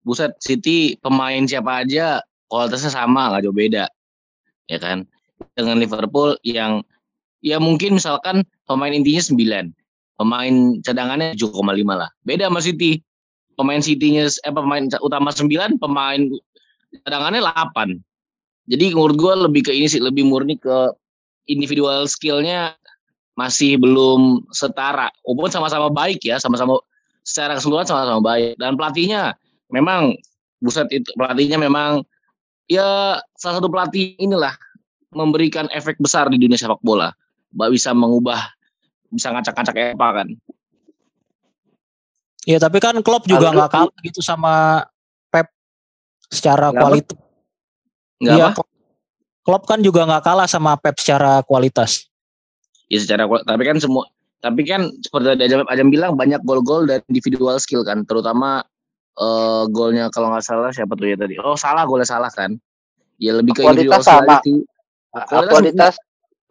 [0.00, 3.84] buset City pemain siapa aja kualitasnya sama nggak jauh beda
[4.66, 5.04] ya kan
[5.52, 6.80] dengan Liverpool yang
[7.44, 9.81] ya mungkin misalkan pemain intinya 9
[10.22, 11.58] pemain cadangannya 7,5
[11.90, 12.10] lah.
[12.22, 13.02] Beda sama City.
[13.58, 16.20] Pemain City-nya eh pemain utama 9 pemain
[17.04, 18.00] cadangannya 8
[18.70, 20.94] jadi menurut gue lebih ke ini sih lebih murni ke
[21.50, 22.78] individual skillnya
[23.34, 25.10] masih belum setara.
[25.26, 26.78] Walaupun sama-sama baik ya sama-sama
[27.26, 28.54] secara keseluruhan sama-sama baik.
[28.60, 29.34] Dan pelatihnya
[29.74, 30.14] memang
[30.62, 32.06] buset itu pelatihnya memang
[32.70, 34.54] ya salah satu pelatih inilah
[35.10, 37.10] memberikan efek besar di dunia sepak bola.
[37.50, 38.38] Bisa mengubah
[39.12, 40.28] bisa ngacak-ngacak apa kan.
[42.42, 44.82] Iya tapi kan Klopp juga nggak kalah gitu sama
[45.30, 45.46] Pep
[46.26, 47.14] secara kualitas.
[48.18, 48.56] Iya.
[49.42, 52.10] Klopp kan juga nggak kalah sama Pep secara kualitas.
[52.90, 54.10] Ya secara tapi kan semua
[54.42, 58.66] tapi kan seperti Ajam, Ajam bilang banyak gol-gol dan individual skill kan terutama
[59.14, 61.38] uh, golnya kalau nggak salah siapa tuh ya tadi?
[61.38, 62.58] Oh salah golnya salah kan?
[63.22, 64.42] Ya lebih ke kualitas sama.
[64.42, 65.94] Kualitas kualitas,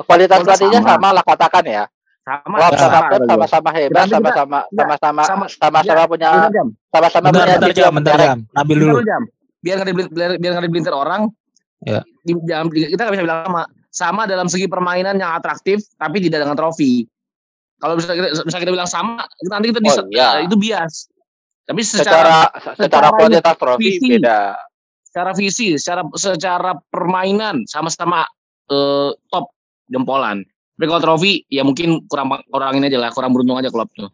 [0.08, 1.84] kualitas pelatihnya sama lah katakan ya.
[2.32, 6.30] Sama sama sama-sama hebat, sama-sama sama-sama sama-sama punya
[6.88, 8.38] sama-sama punya bentar jam, bentar jam.
[8.56, 9.04] Nabil dulu.
[9.04, 9.22] Jam.
[9.60, 11.28] Biar nggak dibelintir biar nggak dibelintir orang.
[11.84, 12.00] Ya.
[12.24, 13.64] Di, jam, kita nggak bisa bilang sama.
[13.92, 17.04] Sama dalam segi permainan yang atraktif, tapi tidak dengan trofi.
[17.84, 20.40] Kalau bisa kita, bisa kita bilang sama, nanti kita bisa, oh, iya.
[20.48, 21.12] itu bias.
[21.68, 24.56] Tapi secara secara, secara, secara kualitas trofi visi, beda.
[25.04, 28.24] Secara visi, secara secara permainan sama-sama
[28.72, 29.52] uh, top
[29.92, 30.48] jempolan.
[30.82, 34.10] Tapi kalau trofi ya mungkin kurang kurang ini aja lah, kurang beruntung aja klub tuh.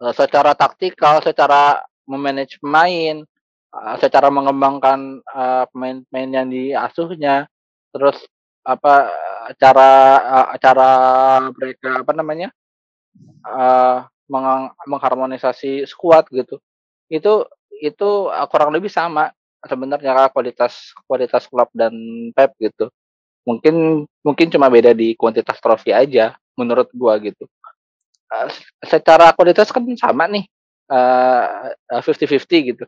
[0.00, 3.28] Eh, secara taktikal, secara memanage pemain,
[3.76, 5.20] uh, secara mengembangkan
[5.68, 7.44] pemain-pemain uh, yang diasuhnya,
[7.92, 8.24] terus
[8.64, 9.12] apa
[9.60, 9.90] cara
[10.56, 10.90] cara
[11.52, 12.48] mereka apa namanya
[14.32, 16.56] meng mengharmonisasi squad gitu.
[17.12, 17.44] Itu
[17.84, 19.28] itu kurang lebih sama
[19.60, 21.92] sebenarnya kualitas kualitas klub dan
[22.32, 22.88] Pep gitu.
[23.48, 27.48] Mungkin mungkin cuma beda di kuantitas trofi aja menurut gua gitu.
[28.28, 28.52] Uh,
[28.84, 30.44] secara kualitas kan sama nih.
[30.88, 32.84] Uh, 50-50 gitu.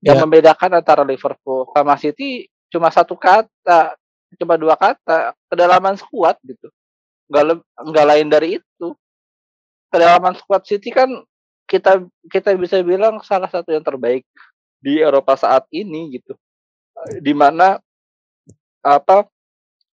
[0.00, 0.24] Yang yeah.
[0.24, 3.96] membedakan antara Liverpool sama City cuma satu kata,
[4.36, 6.68] cuma dua kata, kedalaman squad gitu.
[7.28, 8.88] Enggak enggak lain dari itu
[9.88, 11.08] kedalaman squad City kan
[11.68, 14.24] kita kita bisa bilang salah satu yang terbaik
[14.80, 16.36] di Eropa saat ini gitu.
[17.20, 17.80] Di mana
[18.80, 19.28] apa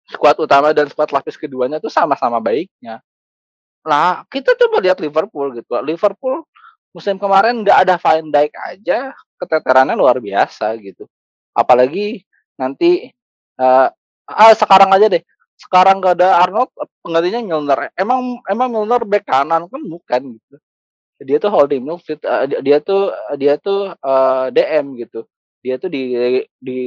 [0.10, 3.02] skuad utama dan skuad lapis keduanya tuh sama-sama baiknya.
[3.86, 5.78] Nah, kita coba lihat Liverpool gitu.
[5.86, 6.46] Liverpool
[6.96, 11.06] musim kemarin nggak ada Van Dijk aja, keteterannya luar biasa gitu.
[11.54, 12.24] Apalagi
[12.58, 13.12] nanti
[13.60, 13.88] uh,
[14.28, 15.24] ah sekarang aja deh.
[15.56, 16.68] Sekarang gak ada Arnold,
[17.00, 17.80] penggantinya Milner.
[17.96, 20.56] Emang emang Milner back kanan kan bukan gitu.
[21.24, 25.24] Dia tuh holding midfield, uh, dia tuh dia tuh uh, DM gitu.
[25.64, 26.12] Dia tuh di
[26.60, 26.80] di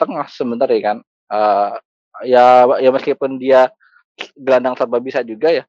[0.00, 0.98] tengah sebentar ya kan.
[1.28, 1.76] Uh,
[2.24, 3.68] ya ya meskipun dia
[4.36, 5.64] gelandang serba bisa juga ya.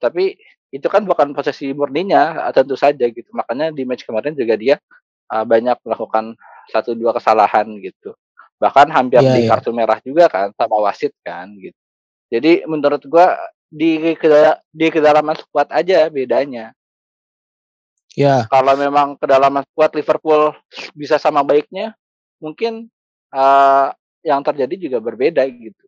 [0.00, 0.36] Tapi
[0.72, 3.28] itu kan bukan posisi murninya tentu saja gitu.
[3.36, 4.80] Makanya di match kemarin juga dia
[5.28, 6.32] uh, banyak melakukan
[6.72, 8.16] satu dua kesalahan gitu.
[8.56, 9.50] Bahkan hampir yeah, di yeah.
[9.52, 11.76] kartu merah juga kan sama wasit kan gitu.
[12.32, 13.36] Jadi menurut gua
[13.68, 14.16] di
[14.72, 16.72] di kedalaman squad aja bedanya.
[18.12, 18.40] Ya yeah.
[18.48, 20.56] kalau memang kedalaman squad Liverpool
[20.96, 21.96] bisa sama baiknya
[22.40, 22.88] mungkin
[23.32, 25.84] uh, yang terjadi juga berbeda gitu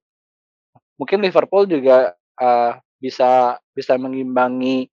[0.99, 4.89] mungkin Liverpool juga uh, bisa bisa mengimbangi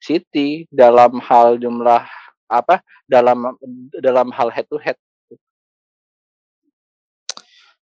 [0.00, 2.08] City dalam hal jumlah
[2.48, 3.52] apa dalam
[4.00, 4.96] dalam hal head to head.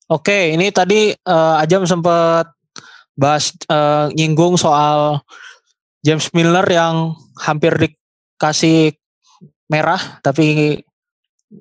[0.08, 2.48] Oke, ini tadi uh, Ajam sempat
[3.14, 5.22] bahas uh, nyinggung soal
[6.02, 8.96] James Milner yang hampir dikasih
[9.68, 10.80] merah tapi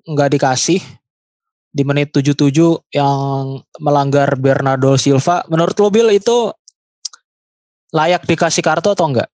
[0.06, 0.78] nggak dikasih
[1.77, 2.41] di menit 77
[2.97, 5.45] yang melanggar Bernardo Silva.
[5.53, 6.49] Menurut lo Bill itu
[7.93, 9.29] layak dikasih kartu atau enggak?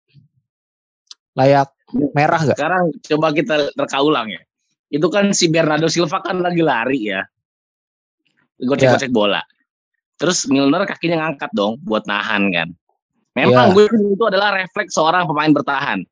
[1.37, 1.69] Layak
[2.17, 2.57] merah enggak?
[2.57, 4.41] Sekarang coba kita reka ulang ya.
[4.89, 7.21] Itu kan si Bernardo Silva kan lagi lari ya.
[8.57, 9.15] Gocek-gocek ya.
[9.15, 9.43] bola.
[10.17, 12.69] Terus Milner kakinya ngangkat dong buat nahan kan.
[13.37, 13.85] Memang ya.
[13.85, 13.85] gue
[14.17, 16.09] itu adalah refleks seorang pemain bertahan.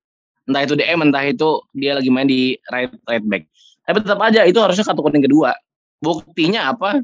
[0.49, 3.45] Entah itu DM, entah itu dia lagi main di right right back.
[3.85, 5.53] Tapi tetap aja itu harusnya kartu kuning kedua.
[5.99, 7.03] Buktinya apa?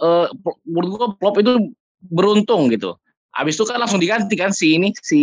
[0.00, 0.26] Eh uh,
[0.64, 1.52] menurut gue Klopp itu
[2.08, 2.96] beruntung gitu.
[3.30, 5.20] Abis itu kan langsung diganti kan si ini si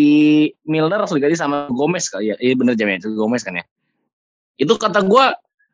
[0.63, 2.35] Milner langsung diganti sama Gomez kali ya.
[2.39, 3.65] Iya bener jam ya, Gomez kan ya.
[4.55, 5.25] Itu kata gue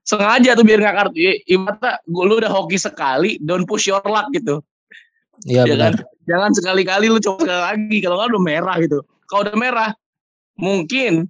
[0.04, 1.18] sengaja tuh biar nggak kartu.
[1.20, 4.66] Ya, ibaratnya gue lu udah hoki sekali, don't push your luck gitu.
[5.46, 5.94] Iya ya kan?
[6.24, 9.00] Jangan sekali-kali lu coba sekali lagi kalau nggak udah merah gitu.
[9.28, 9.90] Kalau udah merah
[10.56, 11.28] mungkin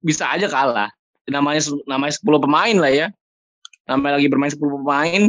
[0.00, 0.90] bisa aja kalah.
[1.24, 3.06] Namanya namanya 10 pemain lah ya.
[3.84, 5.22] Namanya lagi bermain 10 pemain.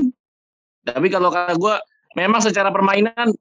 [0.85, 1.75] Tapi kalau kata gue
[2.15, 3.33] memang secara permainan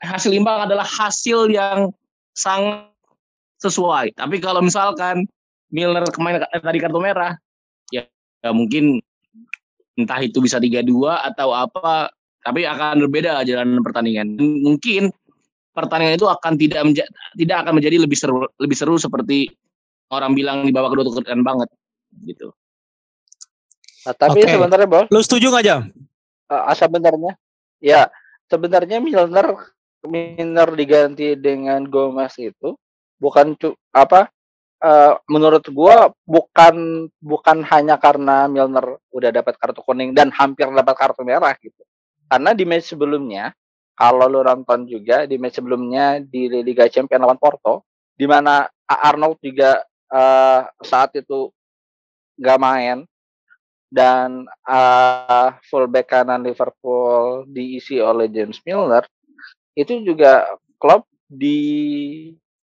[0.00, 1.90] hasil imbang adalah hasil yang
[2.32, 2.88] sangat
[3.60, 4.14] sesuai.
[4.16, 5.26] Tapi kalau misalkan
[5.72, 7.32] Milner kemarin tadi kartu merah,
[7.88, 8.04] ya,
[8.44, 9.00] ya mungkin
[9.96, 10.84] entah itu bisa 3-2
[11.32, 12.12] atau apa,
[12.44, 14.36] tapi akan berbeda jalan pertandingan.
[14.36, 15.08] Mungkin
[15.72, 16.82] pertandingan itu akan tidak
[17.40, 19.48] tidak akan menjadi lebih seru lebih seru seperti
[20.12, 21.72] orang bilang di bawah kedua keren banget
[22.28, 22.52] gitu.
[24.02, 24.58] Nah, tapi okay.
[24.58, 25.80] sebenarnya bos, lu setuju nggak jam?
[26.50, 27.32] Uh, sebenarnya,
[27.78, 28.10] ya
[28.50, 29.54] sebenarnya Milner
[30.02, 32.74] Milner diganti dengan Gomez itu
[33.22, 34.26] bukan cu apa
[34.82, 40.94] uh, menurut gua bukan bukan hanya karena Milner udah dapat kartu kuning dan hampir dapat
[40.98, 41.86] kartu merah gitu.
[42.26, 43.54] Karena di match sebelumnya
[43.94, 47.86] kalau lu nonton juga di match sebelumnya di Liga Champions lawan Porto
[48.18, 49.78] di mana Arnold juga
[50.10, 51.48] uh, saat itu
[52.40, 53.06] nggak main
[53.92, 59.04] dan uh, fullback kanan Liverpool diisi oleh James Milner
[59.76, 60.48] itu juga
[60.80, 61.60] klub di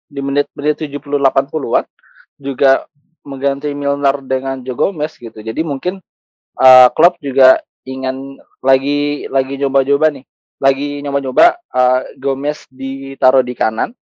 [0.09, 1.85] di menit-menit 70 80-an
[2.41, 2.89] juga
[3.21, 5.37] mengganti Milner dengan Joe Gomez gitu.
[5.37, 6.01] Jadi mungkin
[6.57, 10.25] uh, klub juga ingin lagi lagi coba-coba nih.
[10.57, 13.93] Lagi nyoba-nyoba uh, Gomez ditaruh di kanan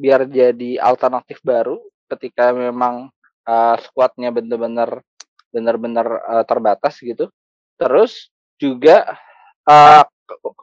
[0.00, 1.76] biar jadi alternatif baru
[2.08, 3.12] ketika memang
[3.44, 5.04] uh, skuadnya benar-benar
[5.50, 7.28] benar-benar uh, terbatas gitu.
[7.76, 9.18] Terus juga
[9.66, 10.02] uh,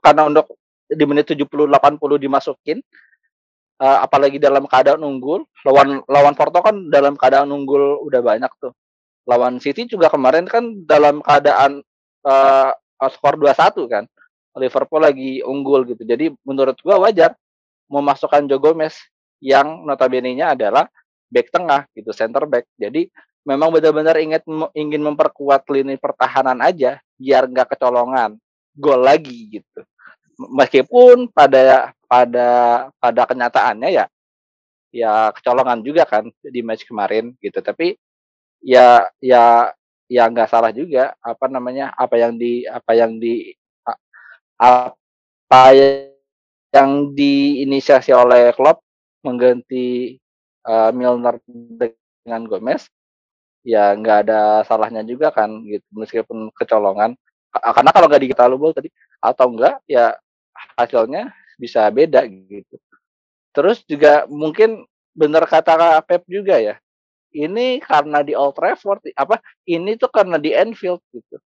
[0.01, 0.55] karena untuk
[0.87, 2.79] di menit 70 80 dimasukin
[3.83, 8.73] uh, apalagi dalam keadaan unggul lawan lawan Porto kan dalam keadaan unggul udah banyak tuh.
[9.27, 11.83] Lawan City juga kemarin kan dalam keadaan
[12.23, 12.71] uh,
[13.11, 14.03] skor 2-1 kan.
[14.57, 16.01] Liverpool lagi unggul gitu.
[16.01, 17.37] Jadi menurut gua wajar
[17.91, 18.97] memasukkan Joe Gomez
[19.37, 20.89] yang notabene-nya adalah
[21.29, 22.65] back tengah gitu center back.
[22.79, 23.11] Jadi
[23.47, 24.43] memang benar-benar ingat
[24.75, 28.35] ingin memperkuat lini pertahanan aja biar nggak kecolongan
[28.75, 29.87] gol lagi gitu.
[30.37, 32.49] Meskipun pada pada
[32.99, 34.05] pada kenyataannya ya
[34.91, 37.63] ya kecolongan juga kan di match kemarin gitu.
[37.63, 37.95] Tapi
[38.59, 39.71] ya ya
[40.11, 43.55] ya nggak salah juga apa namanya apa yang di apa yang di
[44.59, 45.65] apa
[46.75, 48.83] yang diinisiasi oleh klub
[49.23, 50.19] mengganti
[50.67, 52.91] uh, Milner dengan Gomez
[53.67, 57.19] ya nggak ada salahnya juga kan gitu meskipun kecolongan
[57.51, 60.15] karena kalau nggak diketahui tadi atau enggak ya
[60.79, 62.77] hasilnya bisa beda gitu.
[63.51, 64.85] Terus juga mungkin
[65.17, 66.77] benar kata Pep juga ya.
[67.33, 71.41] Ini karena di Old Trafford apa ini tuh karena di Anfield gitu.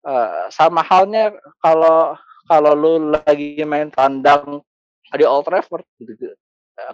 [0.00, 2.16] Uh, sama halnya kalau
[2.48, 4.64] kalau lu lagi main tandang
[5.12, 6.32] di Old Trafford gitu.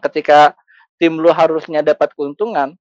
[0.03, 0.53] Ketika
[0.99, 2.75] tim lu harusnya dapat keuntungan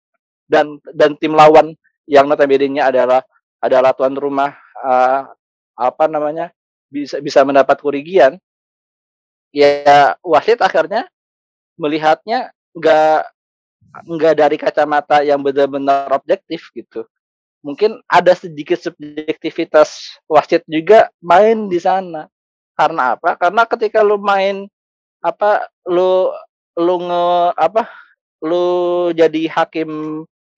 [0.50, 3.22] dan dan tim lawan yang notabene adalah
[3.62, 5.26] adalah tuan rumah uh,
[5.76, 6.54] apa namanya
[6.88, 8.38] bisa bisa mendapat kerugian
[9.50, 11.10] ya wasit akhirnya
[11.76, 13.22] melihatnya nggak
[14.04, 17.08] nggak dari kacamata yang benar-benar objektif gitu.
[17.64, 22.28] Mungkin ada sedikit subjektivitas wasit juga main di sana.
[22.76, 23.40] Karena apa?
[23.40, 24.68] Karena ketika lu main
[25.24, 26.30] apa lu
[26.76, 27.84] lu nge apa
[28.44, 28.66] lu
[29.16, 29.90] jadi hakim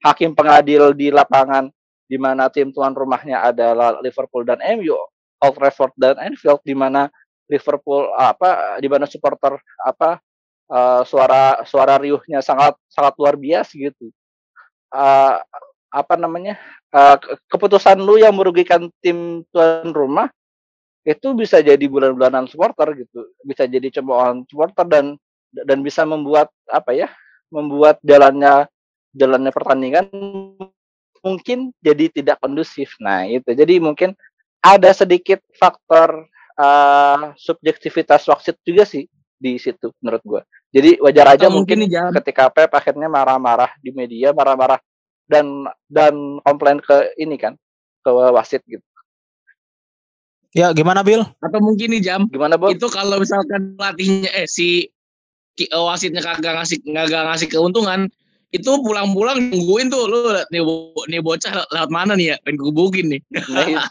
[0.01, 1.69] hakim pengadil di lapangan
[2.07, 4.95] di mana tim tuan rumahnya adalah Liverpool dan MU,
[5.43, 7.11] Old Trafford dan Anfield di mana
[7.47, 10.19] Liverpool apa di mana supporter apa
[10.71, 14.11] uh, suara suara riuhnya sangat sangat luar biasa gitu.
[14.87, 15.39] Uh,
[15.91, 16.59] apa namanya
[16.91, 17.15] uh,
[17.47, 20.31] keputusan lu yang merugikan tim tuan rumah
[21.07, 25.05] itu bisa jadi bulan-bulanan supporter gitu, bisa jadi cemoohan supporter dan
[25.55, 27.07] dan bisa membuat apa ya,
[27.47, 28.67] membuat jalannya
[29.17, 30.05] jalannya pertandingan
[31.25, 32.93] mungkin jadi tidak kondusif.
[33.01, 34.13] Nah itu jadi mungkin
[34.61, 40.41] ada sedikit faktor uh, subjektivitas wasit juga sih di situ menurut gue.
[40.73, 44.77] Jadi wajar aja mungkin, mungkin ketika Pep akhirnya marah-marah di media, marah-marah
[45.25, 47.55] dan dan komplain ke ini kan
[48.03, 48.83] ke wasit gitu.
[50.55, 51.21] Ya gimana Bill?
[51.43, 52.21] Atau mungkin nih jam?
[52.31, 52.73] Gimana Bob?
[52.73, 54.89] Itu kalau misalkan pelatihnya eh si
[55.59, 58.09] eh, wasitnya kagak ngasih kagak ngasih keuntungan,
[58.55, 60.63] itu pulang-pulang nungguin tuh lu nih,
[61.11, 62.35] nih bocah lewat mana nih ya?
[62.47, 63.21] Pengen gebukin nih.
[63.51, 63.87] Nah itu,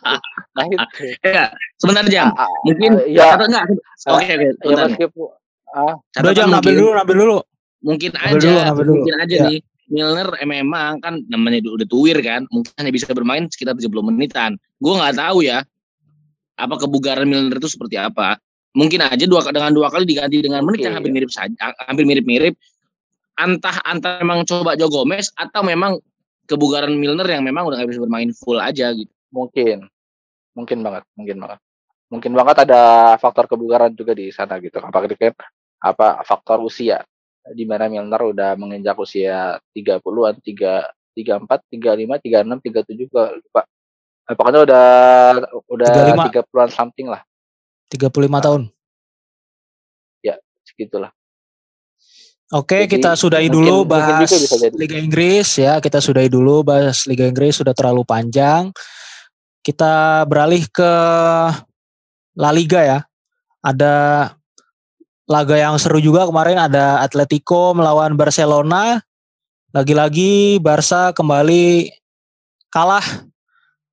[0.57, 0.87] nah itu.
[1.37, 1.45] ya
[1.77, 3.77] sebentar jam ah, ah, mungkin ya atau enggak oke
[4.17, 5.29] okay, oke okay, ya meskipun
[5.77, 5.95] ah.
[6.25, 7.39] Udah jam ngambil dulu ngambil dulu.
[7.85, 8.93] Mungkin aja dulu, dulu.
[8.97, 9.47] mungkin aja ya.
[9.53, 9.61] nih.
[9.87, 14.59] Milner memang kan namanya udah tuwir kan mungkin hanya bisa bermain sekitar 70 menitan.
[14.83, 15.63] Gue nggak tahu ya
[16.57, 18.41] apa kebugaran Milner itu seperti apa.
[18.73, 21.55] Mungkin aja dua dengan dua kali diganti dengan menit yang hampir mirip saja
[21.89, 22.57] hampir mirip-mirip
[23.37, 26.01] antah antah memang coba Joe Gomez atau memang
[26.49, 29.87] kebugaran Milner yang memang udah gak bisa bermain full aja gitu mungkin
[30.57, 31.59] mungkin banget mungkin banget
[32.09, 32.83] mungkin banget ada
[33.21, 35.35] faktor kebugaran juga di sana gitu apakah kan
[35.83, 37.05] apa faktor usia
[37.55, 43.63] di mana Milner udah menginjak usia 30-an, 3 34, 35, 36, 37 gua lupa.
[44.29, 44.87] Nah, pokoknya udah
[45.73, 46.45] udah 35.
[46.45, 47.25] 30-an something lah.
[47.89, 48.43] 35 nah.
[48.45, 48.63] tahun.
[50.21, 50.37] Ya,
[50.69, 51.16] segitulah.
[52.55, 54.31] Oke, Jadi, kita sudahi mungkin, dulu bahas
[54.79, 55.83] Liga Inggris ya.
[55.83, 58.71] Kita sudahi dulu bahas Liga Inggris sudah terlalu panjang.
[59.67, 60.93] Kita beralih ke
[62.39, 62.99] La Liga ya.
[63.67, 64.31] Ada
[65.27, 69.03] laga yang seru juga kemarin ada Atletico melawan Barcelona.
[69.75, 71.91] Lagi-lagi Barca kembali
[72.71, 73.27] kalah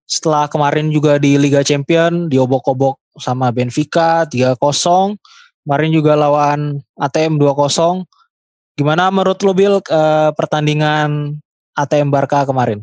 [0.06, 5.18] setelah kemarin juga di Liga Champion diobok-obok sama Benfica 3-0.
[5.66, 8.06] Kemarin juga lawan ATM 2-0.
[8.74, 11.38] Gimana menurut lo Bill eh, pertandingan
[11.78, 12.82] ATM Barca kemarin?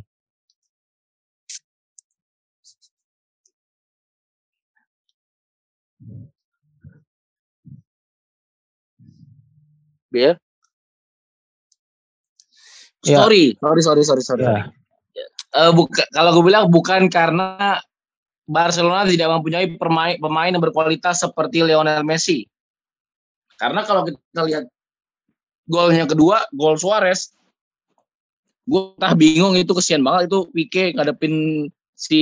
[10.11, 10.35] Bill?
[13.07, 13.25] Ya.
[13.25, 14.45] Sorry, sorry, sorry, sorry, sorry.
[14.45, 14.71] Ya.
[15.51, 17.83] Uh, buka, kalau gue bilang bukan karena
[18.47, 22.47] Barcelona tidak mempunyai pemain pemain yang berkualitas seperti Lionel Messi.
[23.59, 24.65] Karena kalau kita lihat
[25.71, 27.31] golnya kedua, gol Suarez,
[28.67, 32.21] gue tak bingung itu kesian banget itu Pique ngadepin si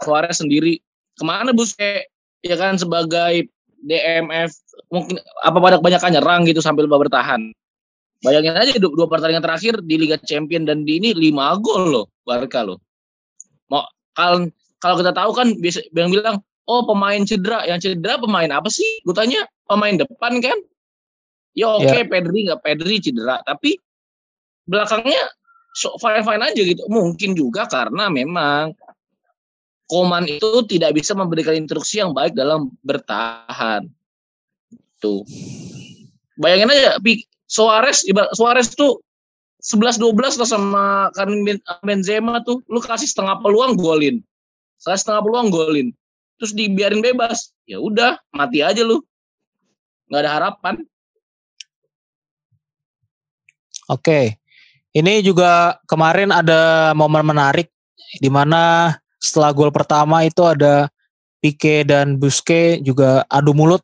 [0.00, 0.80] Suarez sendiri.
[1.14, 2.08] Ke mana Busquets
[2.40, 3.52] ya kan sebagai
[3.84, 4.52] DMF
[4.92, 7.52] mungkin apa banyak banyak nyerang gitu sambil bertahan.
[8.20, 12.06] Bayangin aja dua, dua pertandingan terakhir di Liga Champion dan di ini lima gol loh
[12.24, 12.80] Barca loh.
[13.72, 14.48] Mau kalau
[14.80, 16.36] kalau kita tahu kan biasa yang bilang
[16.68, 18.86] oh pemain cedera, yang cedera pemain apa sih?
[19.08, 20.58] Gue tanya pemain depan kan.
[21.54, 22.08] Ya oke okay, yeah.
[22.08, 23.74] Pedri nggak Pedri cedera, tapi
[24.70, 25.18] belakangnya
[25.74, 26.82] so fine fine aja gitu.
[26.86, 28.74] Mungkin juga karena memang
[29.90, 33.90] Koman itu tidak bisa memberikan instruksi yang baik dalam bertahan.
[35.02, 35.26] Tuh.
[36.38, 36.94] Bayangin aja,
[37.50, 38.06] Suarez,
[38.38, 39.02] Suarez tuh
[39.66, 40.84] 11-12 lah sama
[41.18, 41.42] Karim
[41.82, 44.22] Benzema tuh, lu kasih setengah peluang golin.
[44.78, 45.90] Saya setengah peluang golin.
[46.38, 47.50] Terus dibiarin bebas.
[47.66, 49.02] Ya udah, mati aja lu.
[50.06, 50.74] Nggak ada harapan.
[53.90, 54.38] Oke.
[54.94, 57.70] Ini juga kemarin ada momen menarik
[58.18, 60.90] di mana setelah gol pertama itu ada
[61.38, 63.82] Pique dan Busquets juga adu mulut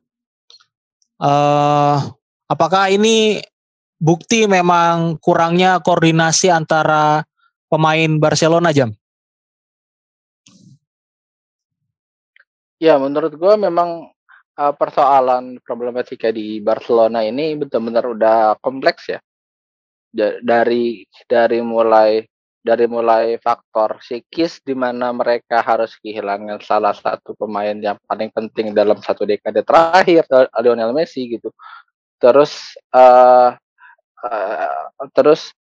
[1.16, 1.96] Uh,
[2.44, 3.40] apakah ini
[3.96, 7.24] bukti memang kurangnya koordinasi antara
[7.72, 8.92] pemain Barcelona jam?
[12.76, 14.12] Ya, menurut gue memang
[14.60, 19.20] uh, persoalan problematika di Barcelona ini benar-benar udah kompleks ya.
[20.42, 22.24] Dari dari mulai
[22.66, 28.74] dari mulai faktor psikis di mana mereka harus kehilangan salah satu pemain yang paling penting
[28.74, 30.26] dalam satu dekade terakhir
[30.58, 31.54] Lionel Messi gitu.
[32.18, 33.54] Terus uh,
[34.26, 35.54] uh, terus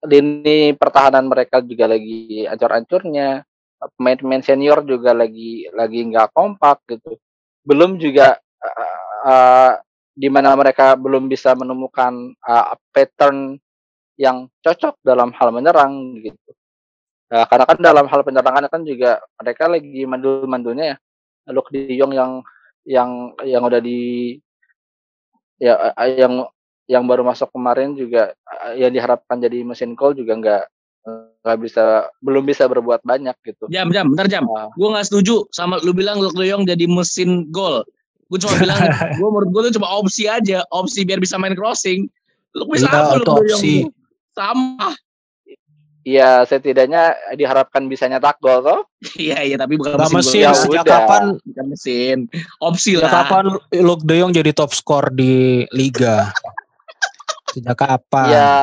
[0.00, 3.44] lini pertahanan mereka juga lagi ancur-ancurnya
[4.00, 7.20] pemain-pemain senior juga lagi lagi nggak kompak gitu
[7.64, 9.72] belum juga uh, uh,
[10.16, 13.60] di mana mereka belum bisa menemukan uh, pattern
[14.20, 16.50] yang cocok dalam hal menyerang gitu.
[17.32, 20.96] Uh, karena kan dalam hal penyerangan kan juga mereka lagi mandul-mandulnya ya.
[21.56, 22.44] Luke De Jong yang
[22.84, 24.36] yang yang udah di
[25.56, 26.44] ya yang
[26.84, 28.34] yang baru masuk kemarin juga
[28.76, 30.64] yang diharapkan jadi mesin gol juga nggak
[31.40, 33.64] nggak bisa belum bisa berbuat banyak gitu.
[33.72, 34.44] Jam jam, bentar jam.
[34.44, 37.86] Uh, gue nggak setuju sama lu bilang Luke De Jong jadi mesin gol.
[38.28, 38.78] Gue cuma bilang,
[39.18, 42.10] gue menurut gue itu cuma opsi aja, opsi biar bisa main crossing.
[42.58, 43.94] Lu bisa apa Luke De Jong?
[44.34, 44.94] Sama.
[46.00, 48.80] Iya, setidaknya diharapkan bisa nyetak gol toh.
[49.20, 50.16] Iya, iya, tapi bukan mesin.
[50.16, 50.94] mesin ya, sejak udah.
[50.96, 51.22] kapan?
[51.44, 52.18] Bukan mesin.
[52.56, 53.12] Opsi lah.
[53.12, 53.44] kapan
[53.84, 56.32] Luke De Jong jadi top skor di liga?
[57.52, 58.28] sejak kapan?
[58.32, 58.54] Iya,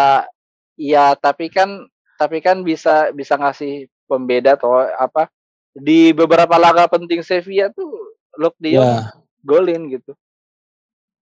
[0.81, 1.85] iya, tapi kan
[2.17, 5.29] tapi kan bisa bisa ngasih pembeda atau apa
[5.77, 9.13] di beberapa laga penting Sevilla tuh Luke De Jong yeah.
[9.45, 10.17] golin gitu.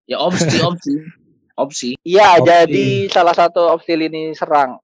[0.07, 0.95] Ya opsi opsi
[1.55, 1.95] opsi.
[2.03, 4.77] Iya jadi salah satu opsi lini serang.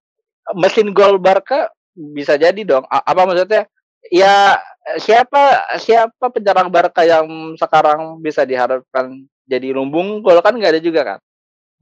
[0.58, 2.88] Mesin gol Barca bisa jadi dong.
[2.88, 3.68] Apa maksudnya?
[4.10, 4.58] Ya
[4.98, 11.02] siapa siapa penyerang Barca yang sekarang bisa diharapkan jadi lumbung gol kan nggak ada juga
[11.06, 11.20] kan.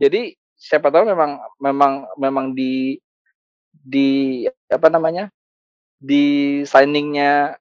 [0.01, 2.99] Jadi siapa tahu memang memang memang di
[3.71, 5.31] di apa namanya
[5.95, 7.55] di signingnya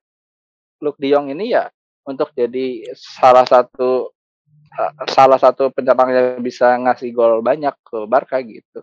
[0.82, 1.70] Luke De Jong ini ya
[2.06, 4.10] untuk jadi salah satu
[5.10, 8.82] salah satu penyerang yang bisa ngasih gol banyak ke Barca gitu.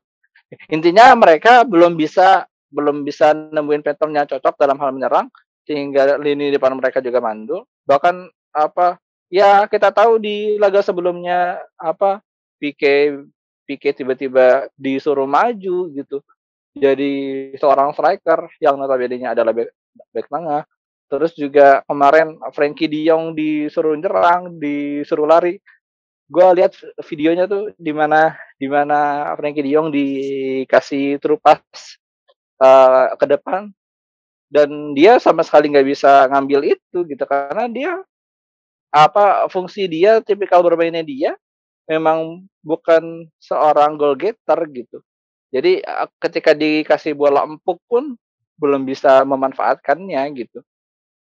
[0.70, 5.28] Intinya mereka belum bisa belum bisa nemuin patternnya cocok dalam hal menyerang
[5.66, 7.66] sehingga lini depan mereka juga mandul.
[7.88, 9.00] Bahkan apa
[9.32, 12.22] ya kita tahu di laga sebelumnya apa
[12.60, 13.26] Pique
[13.66, 16.22] Pique tiba-tiba disuruh maju gitu
[16.76, 17.14] jadi
[17.56, 19.72] seorang striker yang notabene adalah back,
[20.12, 20.68] back tengah.
[21.08, 25.56] Terus juga kemarin Frankie De Jong disuruh nyerang, disuruh lari.
[26.26, 26.74] Gue lihat
[27.06, 31.62] videonya tuh di mana di mana Frankie De Jong dikasih terupas
[32.58, 33.70] uh, ke depan
[34.50, 37.92] dan dia sama sekali nggak bisa ngambil itu gitu karena dia
[38.90, 41.32] apa fungsi dia tipikal bermainnya dia
[41.86, 45.04] memang bukan seorang goal getter gitu
[45.56, 45.80] jadi
[46.20, 48.20] ketika dikasih bola empuk pun
[48.60, 50.60] belum bisa memanfaatkannya gitu.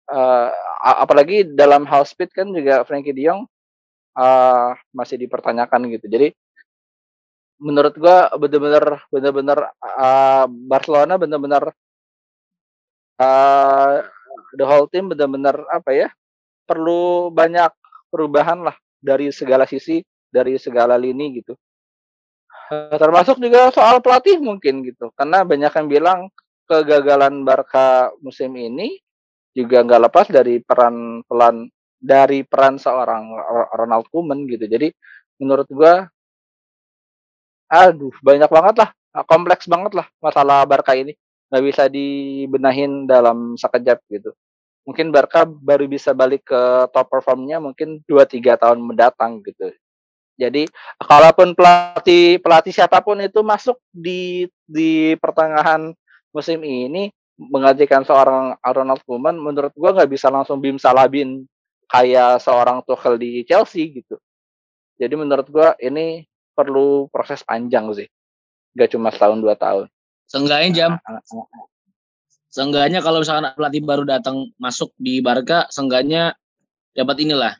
[0.07, 0.51] Uh,
[0.83, 3.47] apalagi dalam hal speed kan juga Frankie De Jong
[4.15, 6.05] uh, masih dipertanyakan gitu.
[6.07, 6.27] Jadi
[7.61, 11.63] menurut gua benar-benar benar-benar uh, Barcelona benar-benar
[13.21, 14.01] uh,
[14.57, 16.07] the whole team benar-benar apa ya
[16.65, 17.69] perlu banyak
[18.09, 20.01] perubahan lah dari segala sisi
[20.33, 21.53] dari segala lini gitu
[22.71, 26.19] Eh, termasuk juga soal pelatih mungkin gitu karena banyak yang bilang
[26.71, 28.95] kegagalan Barca musim ini
[29.51, 31.67] juga nggak lepas dari peran pelan
[32.01, 33.29] dari peran seorang
[33.77, 34.65] Ronald Koeman gitu.
[34.65, 34.89] Jadi
[35.37, 36.09] menurut gua
[37.71, 38.89] aduh banyak banget lah
[39.29, 41.13] kompleks banget lah masalah Barca ini.
[41.53, 44.33] Nggak bisa dibenahin dalam sekejap gitu.
[44.81, 49.69] Mungkin Barca baru bisa balik ke top performnya mungkin 2-3 tahun mendatang gitu.
[50.41, 50.65] Jadi
[50.97, 55.93] kalaupun pelatih pelatih siapa pun itu masuk di di pertengahan
[56.33, 61.45] musim ini menggantikan seorang Ronald Koeman, menurut gua nggak bisa langsung bim salabin
[61.91, 64.15] kayak seorang Tuchel di Chelsea gitu.
[64.95, 66.23] Jadi menurut gua ini
[66.55, 68.07] perlu proses panjang sih,
[68.77, 69.91] nggak cuma setahun dua tahun.
[70.31, 70.91] Seenggaknya jam.
[70.95, 71.67] Nah, nah, nah.
[72.51, 76.35] Seenggaknya kalau misalkan pelatih baru datang masuk di Barca, seenggaknya
[76.91, 77.55] dapat inilah,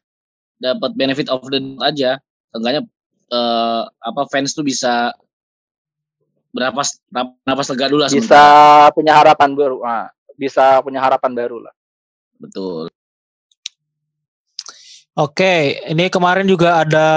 [0.62, 2.22] dapat benefit of the doubt aja
[2.54, 2.86] seenggaknya
[3.34, 5.10] uh, apa fans tuh bisa
[6.54, 6.78] berapa
[7.10, 8.94] berapa lega dulu lah bisa sementara.
[8.94, 10.08] punya harapan baru nah,
[10.38, 11.74] bisa punya harapan baru lah
[12.38, 12.92] betul
[15.18, 15.54] oke
[15.90, 17.10] ini kemarin juga ada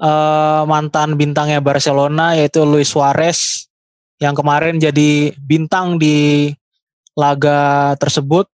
[0.00, 3.68] uh, mantan bintangnya Barcelona yaitu Luis Suarez
[4.22, 6.50] yang kemarin jadi bintang di
[7.18, 8.48] laga tersebut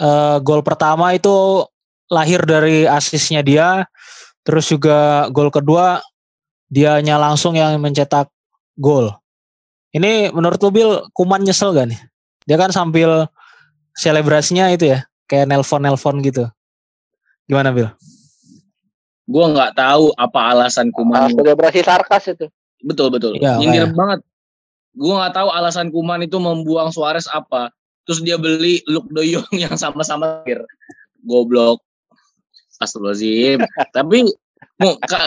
[0.00, 1.64] uh, gol pertama itu
[2.08, 3.84] lahir dari asisnya dia
[4.48, 6.00] Terus juga gol kedua
[6.72, 8.32] dianya langsung yang mencetak
[8.80, 9.12] gol.
[9.92, 12.00] Ini menurut lu Bill Kuman nyesel gak nih?
[12.48, 13.28] Dia kan sambil
[13.92, 16.48] selebrasinya itu ya, kayak nelpon-nelpon gitu.
[17.48, 17.88] Gimana Bill?
[19.28, 21.16] Gue nggak tahu apa alasan Kuman.
[21.16, 22.46] Ah, selebrasi sarkas itu.
[22.84, 23.36] Betul betul.
[23.36, 23.96] Iya, Nyindir makanya.
[23.96, 24.20] banget.
[24.96, 27.72] Gue nggak tahu alasan Kuman itu membuang Suarez apa.
[28.08, 30.64] Terus dia beli Luke De Jong yang sama-sama akhir.
[31.24, 31.84] Goblok.
[32.80, 33.60] Astagfirullahaladzim.
[33.96, 34.18] Tapi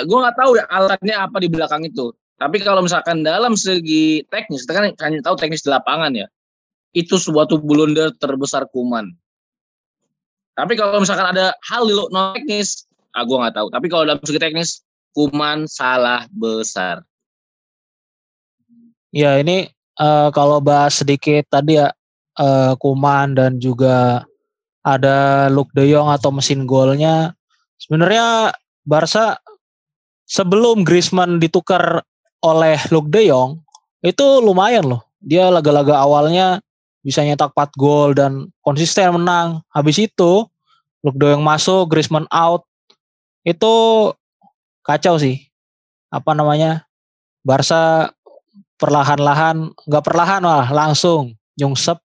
[0.07, 2.09] gue nggak tahu ya alasannya apa di belakang itu.
[2.41, 6.25] Tapi kalau misalkan dalam segi teknis, kita kan hanya tahu teknis di lapangan ya.
[6.89, 9.13] Itu suatu blunder terbesar Kuman.
[10.55, 12.85] Tapi kalau misalkan ada hal di non teknis,
[13.15, 13.67] ah gue nggak tahu.
[13.71, 17.03] Tapi kalau dalam segi teknis, Kuman salah besar.
[19.11, 19.67] Ya ini
[19.99, 21.91] eh, kalau bahas sedikit tadi ya
[22.39, 24.23] eh, Kuman dan juga
[24.81, 27.35] ada Luke De Jong atau mesin golnya.
[27.75, 28.55] Sebenarnya
[28.87, 29.37] Barca
[30.25, 32.01] sebelum Griezmann ditukar
[32.41, 33.59] oleh Luke De Jong
[34.01, 35.01] itu lumayan loh.
[35.21, 36.63] Dia laga-laga awalnya
[37.01, 39.61] bisa nyetak 4 gol dan konsisten menang.
[39.73, 40.45] Habis itu
[41.01, 42.65] Luke Jong masuk, Griezmann out.
[43.41, 44.13] Itu
[44.85, 45.49] kacau sih.
[46.13, 46.85] Apa namanya?
[47.41, 48.13] Barca
[48.81, 52.01] perlahan-lahan nggak perlahan malah langsung nyungsep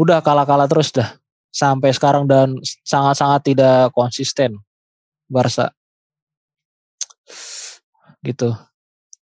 [0.00, 1.20] udah kalah-kalah terus dah
[1.52, 2.56] sampai sekarang dan
[2.88, 4.56] sangat-sangat tidak konsisten
[5.28, 5.76] Barca
[8.24, 8.56] gitu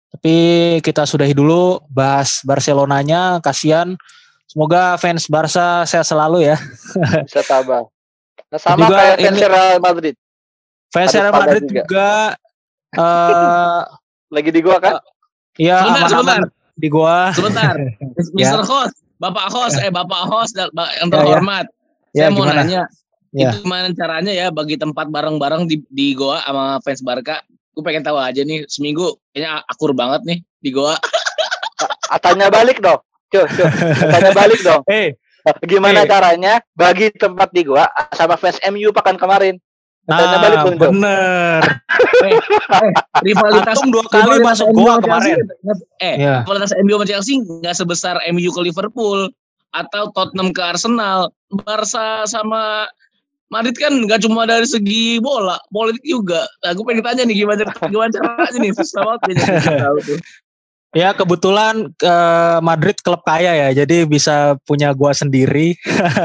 [0.08, 0.36] tapi
[0.80, 3.94] kita sudahi dulu bahas Barcelonanya kasihan
[4.44, 6.56] semoga fans Barca sehat selalu ya
[7.26, 7.84] Bisa tabah.
[8.46, 10.14] Nah, sama Juga kayak fans ini- Real Madrid.
[10.88, 11.82] fans Real Madrid juga.
[11.82, 12.10] juga
[12.96, 13.80] eh
[14.28, 14.94] Lagi di gua kan?
[15.54, 16.40] ya Sebentar, aman-aman
[16.74, 17.74] di gua Sebentar,
[18.36, 18.52] Ya.
[18.52, 18.62] Mr.
[18.62, 21.06] Host, Bapak Host, eh Bapak Host yang Ya, ya.
[21.08, 21.66] terhormat.
[22.10, 22.60] Ya, saya mau gimana?
[22.62, 22.82] nanya,
[23.30, 23.48] Ya.
[23.48, 27.40] itu gimana caranya ya bagi tempat bareng-bareng di, di Goa sama fans Barca?
[27.76, 30.96] Gue pengen tahu aja nih seminggu kayaknya akur banget nih di Goa.
[32.06, 33.02] Ah, Tanya balik dong.
[33.28, 33.66] Cuy, cuy.
[34.00, 34.80] Tanya balik dong.
[34.94, 35.12] eh
[35.60, 36.08] Gimana Eh.
[36.08, 39.58] caranya bagi tempat di gua sama fans MU pekan kemarin?
[40.06, 40.86] Tanya balik nah dong, Cok.
[40.88, 41.60] bener
[43.26, 45.36] Rivalitas Antum dua kali rivalitas masuk MU Goa sama kemarin.
[45.36, 46.34] Chelsea, Eh, Ya.
[46.40, 49.20] rivalitas MU sama Chelsea nggak sebesar MU ke Liverpool
[49.70, 51.28] atau Tottenham ke Arsenal.
[51.52, 52.86] Barca sama
[53.46, 56.42] Madrid kan nggak cuma dari segi bola, politik juga.
[56.66, 59.38] Nah, gue pengen tanya nih gimana gimana caranya nih susah banget
[59.82, 60.18] tahu tuh.
[60.96, 65.76] Ya kebetulan eh, Madrid klub kaya ya, jadi bisa punya gua sendiri.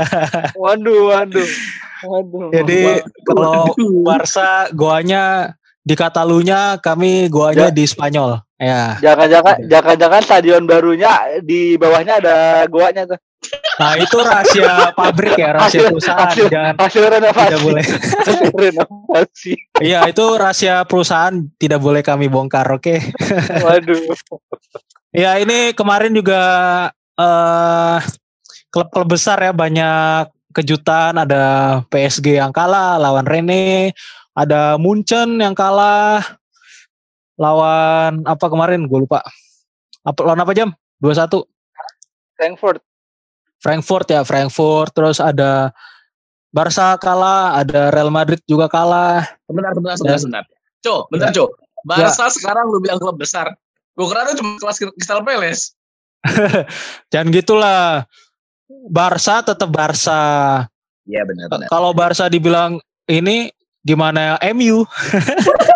[0.64, 1.50] Waduh, waduh.
[2.08, 2.56] Waduh.
[2.56, 3.68] Jadi kalau.
[4.08, 5.52] Barca goanya
[5.84, 7.76] di Katalunya, kami goanya Ya.
[7.76, 8.40] di Spanyol.
[8.56, 8.96] Ya.
[9.04, 13.20] Jangan-jangan jangan-jangan stadion barunya di bawahnya ada goanya tuh.
[13.78, 16.30] Nah itu rahasia pabrik ya, rahasia perusahaan.
[16.30, 17.42] hasil- Jangan Hasil renovasi.
[17.50, 17.86] tidak boleh.
[18.54, 19.54] Renovasi.
[19.82, 22.70] Iya itu rahasia perusahaan, tidak boleh kami bongkar.
[22.70, 23.02] Oke.
[23.66, 24.14] Waduh.
[25.12, 26.39] Ya ini kemarin juga
[27.18, 28.00] eh
[28.70, 31.18] klub-klub besar ya banyak kejutan.
[31.18, 31.44] Ada
[31.89, 33.92] PSG yang kalah lawan Rene,
[34.32, 36.22] ada Munchen yang kalah
[37.36, 38.86] lawan apa kemarin?
[38.86, 39.26] Gue lupa.
[40.06, 40.70] Apa lawan apa jam?
[41.02, 41.42] 2-1.
[42.38, 42.80] Frankfurt.
[43.62, 44.91] Frankfurt ya Frankfurt.
[44.91, 45.70] Terus ada
[46.51, 49.24] Barca kalah, ada Real Madrid juga kalah.
[49.47, 50.43] Sebentar, sebentar, sebentar, Dan- sebentar.
[50.82, 51.38] Co, bentar, Ya.
[51.38, 51.45] Co.
[51.82, 53.53] Barca sekarang lu bilang klub besar.
[53.93, 55.74] Gue kira cuma kelas Crystal Palace.
[57.14, 58.05] Jangan gitulah.
[58.89, 60.22] Barca tetap Barca.
[61.05, 61.68] Iya benar benar.
[61.70, 63.49] Kalau Barca dibilang ini
[63.82, 64.86] gimana MU?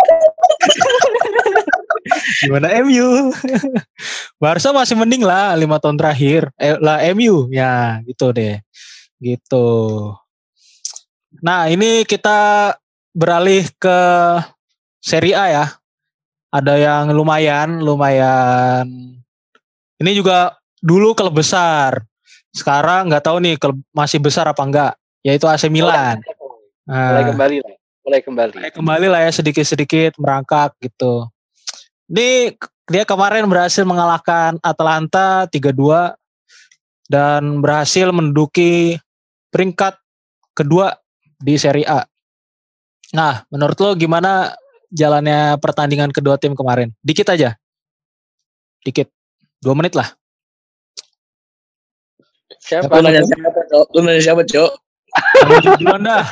[2.44, 3.32] gimana MU?
[4.42, 6.52] Barca masih mending lah lima tahun terakhir.
[6.60, 8.60] Eh, lah MU ya gitu deh.
[9.22, 9.68] Gitu.
[11.40, 12.74] Nah ini kita
[13.16, 13.98] beralih ke
[15.00, 15.66] Serie A ya.
[16.52, 18.88] Ada yang lumayan, lumayan.
[20.00, 22.04] Ini juga dulu klub besar.
[22.56, 24.94] Sekarang nggak tahu nih klub masih besar apa enggak.
[25.26, 26.24] Yaitu AC Milan.
[26.88, 27.76] Mulai kembali lah.
[28.06, 28.54] Mulai kembali.
[28.54, 31.26] mulai kembali lah ya sedikit-sedikit merangkak gitu.
[32.06, 32.54] Ini
[32.86, 36.14] dia kemarin berhasil mengalahkan Atalanta 3-2
[37.10, 39.02] dan berhasil menduduki
[39.50, 39.98] peringkat
[40.54, 40.94] kedua
[41.42, 42.06] di Serie A.
[43.14, 44.54] Nah, menurut lo gimana
[44.94, 46.94] jalannya pertandingan kedua tim kemarin?
[47.02, 47.58] Dikit aja.
[48.86, 49.10] Dikit.
[49.62, 50.14] Dua menit lah.
[52.62, 53.02] Siapa?
[53.02, 53.80] Lu nanya siapa, Co?
[53.98, 54.78] Lu nanya siapa, Co?
[55.50, 56.26] Maju duluan dah.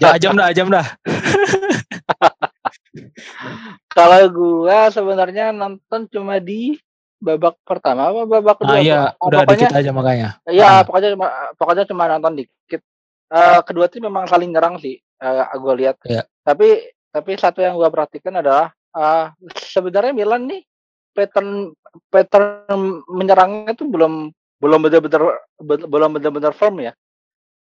[0.00, 0.86] Ya ajam dah, ajam dah.
[3.98, 6.78] Kalau gua sebenarnya nonton cuma di
[7.18, 8.78] babak pertama apa babak kedua?
[8.78, 10.28] Ah iya, Ah, udah pokoknya, dikit aja makanya.
[10.46, 10.80] Iya, Ah.
[10.86, 11.26] pokoknya cuma
[11.58, 12.80] pokoknya cuma nonton dikit.
[13.28, 14.96] Eh, kedua tim memang saling nyerang sih.
[15.18, 15.98] uh, gue lihat.
[16.06, 16.22] Iya.
[16.46, 20.62] Tapi tapi satu yang gue perhatikan adalah uh, sebenarnya Milan nih
[21.10, 21.74] pattern
[22.06, 24.30] pattern menyerangnya tuh belum
[24.62, 26.94] belum benar-benar belum benar-benar firm ya.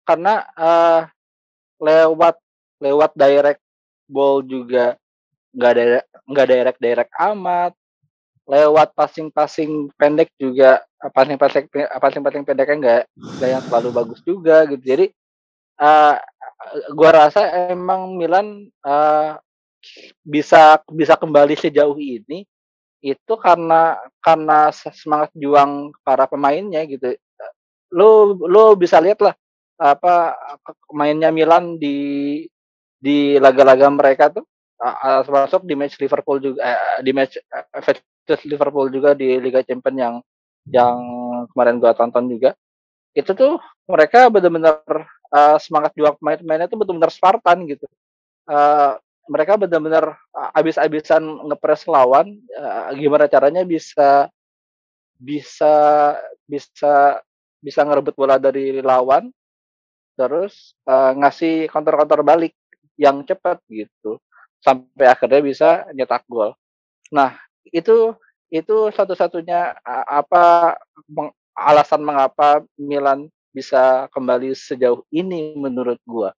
[0.03, 1.07] Karena uh,
[1.79, 2.43] lewat
[2.83, 3.63] lewat direct
[4.11, 4.99] ball juga
[5.53, 5.85] nggak ada
[6.29, 7.73] nggak direct direct amat
[8.49, 10.81] lewat passing-passing pendek juga
[11.13, 11.69] passing-passing
[12.01, 14.81] passing-passing pendeknya nggak nggak yang terlalu bagus juga gitu.
[14.81, 15.07] Jadi
[15.85, 16.17] uh,
[16.97, 19.37] gua rasa emang Milan uh,
[20.25, 22.49] bisa bisa kembali sejauh ini
[23.05, 27.15] itu karena karena semangat juang para pemainnya gitu.
[27.93, 29.37] Lo lo bisa lihat lah
[29.79, 30.35] apa
[30.91, 32.43] mainnya Milan di
[32.99, 34.43] di laga-laga mereka tuh
[34.81, 39.63] uh, termasuk di match Liverpool juga uh, di match uh, terus Liverpool juga di Liga
[39.67, 40.15] Champions yang
[40.69, 40.97] yang
[41.53, 42.55] kemarin gua tonton juga.
[43.17, 43.59] Itu tuh
[43.89, 47.87] mereka benar-benar uh, semangat juang pemain-pemainnya tuh benar-benar Spartan gitu.
[48.49, 48.97] Uh,
[49.29, 50.17] mereka benar-benar
[50.57, 54.33] abis-abisan ngepres lawan uh, gimana caranya bisa
[55.21, 55.75] bisa
[56.49, 57.21] bisa
[57.61, 59.29] bisa ngerebut bola dari lawan
[60.17, 62.55] terus uh, ngasih counter-counter balik
[62.99, 64.19] yang cepat gitu
[64.63, 66.55] sampai akhirnya bisa nyetak gol.
[67.15, 67.39] Nah,
[67.69, 68.15] itu
[68.49, 69.77] itu satu-satunya
[70.09, 70.77] apa
[71.09, 76.33] meng, alasan mengapa Milan bisa kembali sejauh ini menurut gua.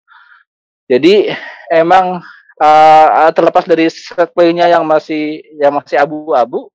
[0.90, 1.30] Jadi
[1.70, 2.18] emang
[2.58, 6.66] uh, terlepas dari set play-nya yang masih yang masih abu-abu,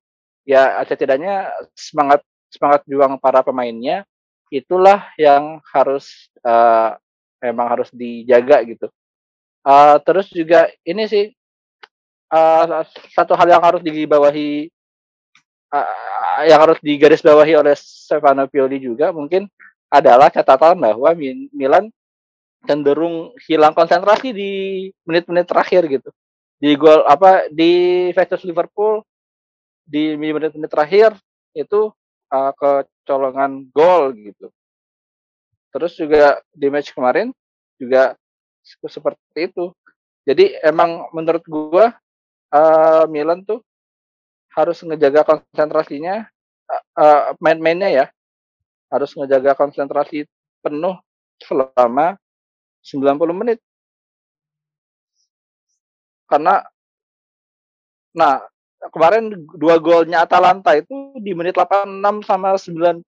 [0.48, 4.06] ya setidaknya semangat semangat juang para pemainnya
[4.48, 6.94] itulah yang harus uh,
[7.42, 8.86] emang harus dijaga gitu.
[9.66, 11.34] Uh, terus juga ini sih
[12.30, 14.70] uh, satu hal yang harus dibawahi
[15.74, 19.50] uh, yang harus digarisbawahi oleh Stefano Pioli juga mungkin
[19.90, 21.10] adalah catatan bahwa
[21.50, 21.90] Milan
[22.66, 24.50] cenderung hilang konsentrasi di
[25.06, 26.10] menit-menit terakhir gitu.
[26.62, 29.02] Di gol apa di versus Liverpool
[29.86, 31.10] di menit-menit terakhir
[31.54, 31.90] itu
[32.30, 34.46] uh, kecolongan gol gitu.
[35.70, 37.30] Terus juga di match kemarin
[37.78, 38.14] juga
[38.66, 39.70] seperti itu.
[40.26, 41.94] Jadi emang menurut gua
[42.50, 43.62] uh, Milan tuh
[44.58, 46.26] harus ngejaga konsentrasinya
[46.98, 48.06] uh, main-mainnya ya.
[48.90, 50.26] Harus ngejaga konsentrasi
[50.62, 50.98] penuh
[51.38, 52.18] selama
[52.82, 53.58] 90 menit.
[56.26, 56.66] Karena
[58.16, 58.42] nah
[58.90, 63.04] kemarin dua golnya Atalanta itu di menit 86 sama 94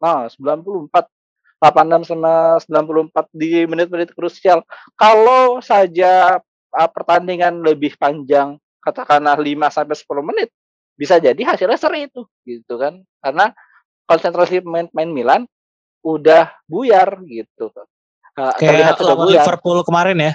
[0.00, 1.21] nah 94
[1.62, 4.66] 86 sama 94 di menit-menit krusial.
[4.98, 6.42] Kalau saja
[6.74, 10.50] uh, pertandingan lebih panjang katakanlah 5 sampai 10 menit
[10.98, 13.06] bisa jadi hasilnya seri itu gitu kan.
[13.22, 13.54] Karena
[14.10, 15.42] konsentrasi pemain-pemain Milan
[16.02, 17.70] udah buyar gitu.
[18.34, 19.46] Uh, kayak lawan buyar.
[19.46, 20.32] Liverpool kemarin ya?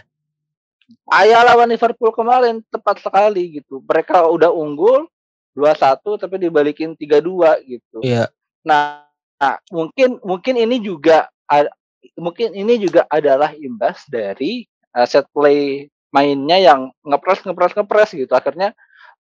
[1.11, 3.83] Ayah lawan Liverpool kemarin tepat sekali gitu.
[3.83, 5.11] Mereka udah unggul
[5.59, 7.99] 2-1 tapi dibalikin 3-2 gitu.
[7.99, 8.31] Iya.
[8.63, 9.06] Nah,
[9.37, 11.29] nah mungkin mungkin ini juga
[12.17, 14.65] mungkin ini juga adalah imbas dari
[14.97, 18.33] uh, set play mainnya yang ngepres ngepres ngepres gitu.
[18.33, 18.73] Akhirnya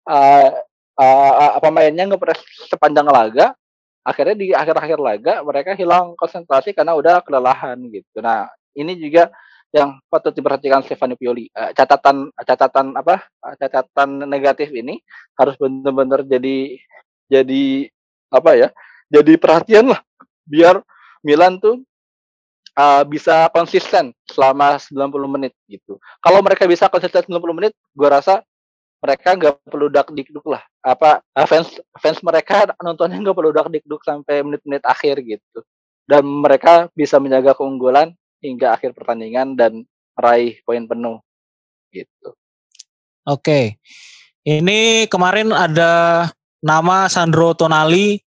[0.08, 0.50] uh,
[0.96, 2.40] uh, pemainnya ngepres
[2.72, 3.52] sepanjang laga
[4.06, 8.22] akhirnya di akhir-akhir laga mereka hilang konsentrasi karena udah kelelahan gitu.
[8.22, 8.46] Nah
[8.78, 9.28] ini juga
[9.74, 11.50] yang patut diperhatikan Stefano Pioli.
[11.52, 13.26] Uh, catatan catatan apa
[13.58, 15.02] catatan negatif ini
[15.36, 16.78] harus benar-benar jadi
[17.26, 17.90] jadi
[18.30, 18.68] apa ya
[19.06, 20.00] jadi perhatian lah
[20.46, 20.82] biar
[21.26, 21.82] Milan tuh
[22.76, 25.98] uh, bisa konsisten selama 90 menit gitu.
[26.22, 28.44] Kalau mereka bisa konsisten 90 menit, gue rasa
[29.00, 30.62] mereka nggak perlu dak dikduk lah.
[30.84, 35.64] Apa uh, fans fans mereka nontonnya nggak perlu dak dikduk sampai menit-menit akhir gitu.
[36.06, 39.82] Dan mereka bisa menjaga keunggulan hingga akhir pertandingan dan
[40.14, 41.18] raih poin penuh
[41.90, 42.38] gitu.
[43.26, 43.82] Oke.
[44.46, 46.22] Ini kemarin ada
[46.62, 48.22] nama Sandro Tonali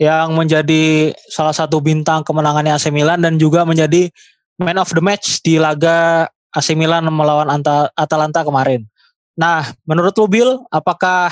[0.00, 4.08] yang menjadi salah satu bintang kemenangannya AC Milan dan juga menjadi
[4.56, 6.24] man of the match di laga
[6.56, 7.52] AC Milan melawan
[7.92, 8.88] Atalanta kemarin.
[9.36, 11.28] Nah, menurut lu Bill, apakah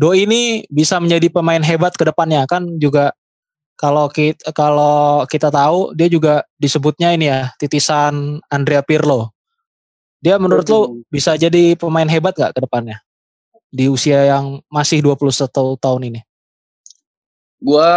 [0.00, 2.48] Do ini bisa menjadi pemain hebat ke depannya?
[2.48, 3.12] Kan juga
[3.76, 9.36] kalau kita kalau kita tahu dia juga disebutnya ini ya titisan Andrea Pirlo.
[10.24, 13.04] Dia menurut lu bisa jadi pemain hebat gak ke depannya
[13.68, 16.20] di usia yang masih 21 tahun ini?
[17.60, 17.90] Gue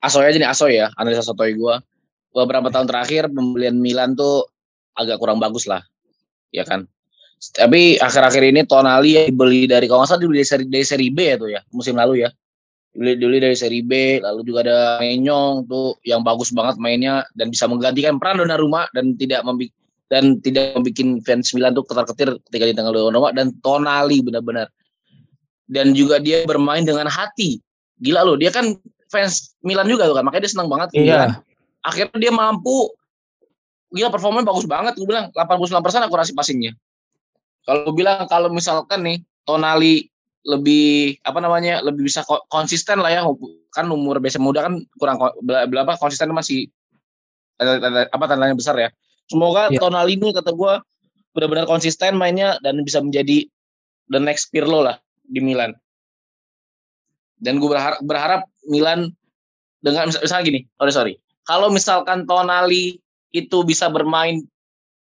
[0.00, 1.74] asoy aja nih asoy ya analisa sotoy gue
[2.32, 4.46] beberapa tahun terakhir pembelian Milan tuh
[4.94, 5.82] agak kurang bagus lah
[6.54, 6.86] ya kan
[7.56, 11.08] tapi akhir-akhir ini Tonali yang dibeli dari kalau nggak salah dibeli dari seri, dari seri
[11.08, 12.28] B ya tuh ya musim lalu ya
[12.92, 17.48] dibeli, dibeli dari seri B lalu juga ada Menyong tuh yang bagus banget mainnya dan
[17.48, 19.72] bisa menggantikan peran Donnarumma dan tidak membi
[20.10, 24.66] dan tidak membuat fans Milan tuh ketar-ketir ketika di tanggal Roma dan Tonali benar-benar.
[25.70, 27.62] Dan juga dia bermain dengan hati.
[28.00, 28.64] Gila loh, dia kan
[29.12, 31.00] fans Milan juga tuh kan, makanya dia senang banget Iya.
[31.04, 31.30] Milan.
[31.80, 32.92] Akhirnya dia mampu
[33.90, 36.72] gila performanya bagus banget gue bilang 89% akurasi passingnya.
[37.66, 40.06] Kalau gue bilang kalau misalkan nih Tonali
[40.40, 43.20] lebih apa namanya lebih bisa ko- konsisten lah ya
[43.70, 46.70] kan umur biasa muda kan kurang berapa konsisten masih
[48.08, 48.88] apa tandanya besar ya
[49.28, 49.80] semoga Iya.
[49.84, 50.80] Tonali ini kata gua
[51.36, 53.44] benar-benar konsisten mainnya dan bisa menjadi
[54.08, 54.96] the next Pirlo lah
[55.28, 55.76] di Milan
[57.40, 59.12] dan gue berharap, berharap Milan
[59.80, 61.12] dengan misal- misalnya gini sorry sorry
[61.48, 63.00] kalau misalkan Tonali
[63.32, 64.44] itu bisa bermain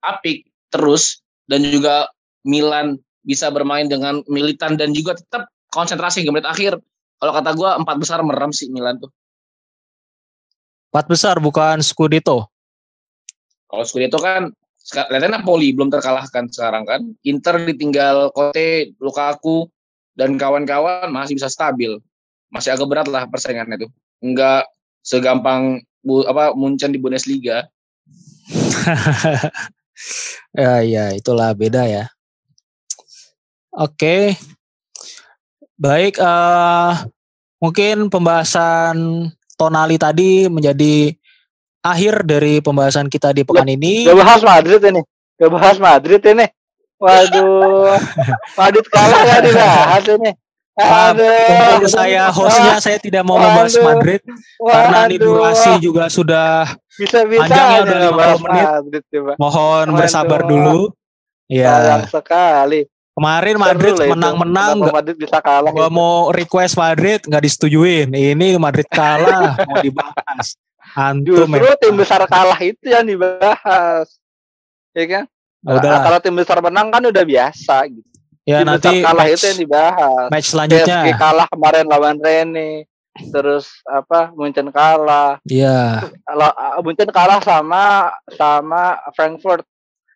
[0.04, 2.12] apik terus dan juga
[2.44, 6.80] Milan bisa bermain dengan militan dan juga tetap konsentrasi hingga menit akhir.
[7.18, 9.10] Kalau kata gua empat besar merem sih Milan tuh.
[10.88, 12.48] Empat besar bukan Scudetto.
[13.68, 14.48] Kalau Scudetto kan
[15.12, 17.00] lihatnya Napoli belum terkalahkan sekarang kan.
[17.26, 19.68] Inter ditinggal Conte, Lukaku
[20.16, 22.00] dan kawan-kawan masih bisa stabil.
[22.48, 23.90] Masih agak berat lah persaingannya tuh.
[24.24, 24.68] Enggak
[25.04, 27.68] segampang bu, apa Munchen di Bundesliga.
[30.58, 32.04] ya ya itulah beda ya.
[33.72, 34.34] Oke.
[35.78, 36.92] Baik eh
[37.62, 39.28] mungkin pembahasan
[39.58, 41.14] Tonali tadi menjadi
[41.82, 44.06] akhir dari pembahasan kita di pekan ini.
[44.06, 45.02] Gak bahas Madrid ini.
[45.38, 46.46] Gak bahas Madrid ini.
[46.98, 47.94] Waduh.
[48.58, 50.30] Madrid kalah ya dibahas ini.
[50.78, 51.90] Maaf, Aduh.
[51.90, 53.74] Saya hostnya saya tidak mau membahas.
[53.82, 54.22] Madrid
[54.56, 58.64] karena ini durasi juga sudah bisa-bisa panjangnya aja udah nggak 50 bahas menit.
[58.64, 59.32] Madrid coba.
[59.36, 59.96] mohon Waduh.
[59.98, 60.80] bersabar dulu.
[61.48, 62.86] Ya, sekali.
[63.18, 65.70] kemarin Madrid menang-menang Kenapa Madrid bisa kalah.
[65.74, 65.96] gua gitu.
[65.98, 68.08] mau request Madrid nggak disetujuin.
[68.14, 70.54] Ini Madrid kalah mau dibahas.
[70.94, 71.78] Antum Justru memang.
[71.82, 74.06] tim besar kalah itu yang dibahas.
[74.94, 75.24] Ya kan?
[75.58, 76.00] Ya udahlah.
[76.06, 78.17] Kalau tim besar menang kan udah biasa gitu.
[78.48, 80.26] Ya tim nanti kalah match, itu yang dibahas.
[80.32, 81.00] match PSG selanjutnya.
[81.14, 82.88] kalah kemarin lawan Rene.
[83.18, 84.30] Terus apa?
[84.32, 85.36] Munchen kalah.
[85.44, 89.66] Ya, La- Munchen kalah sama sama Frankfurt.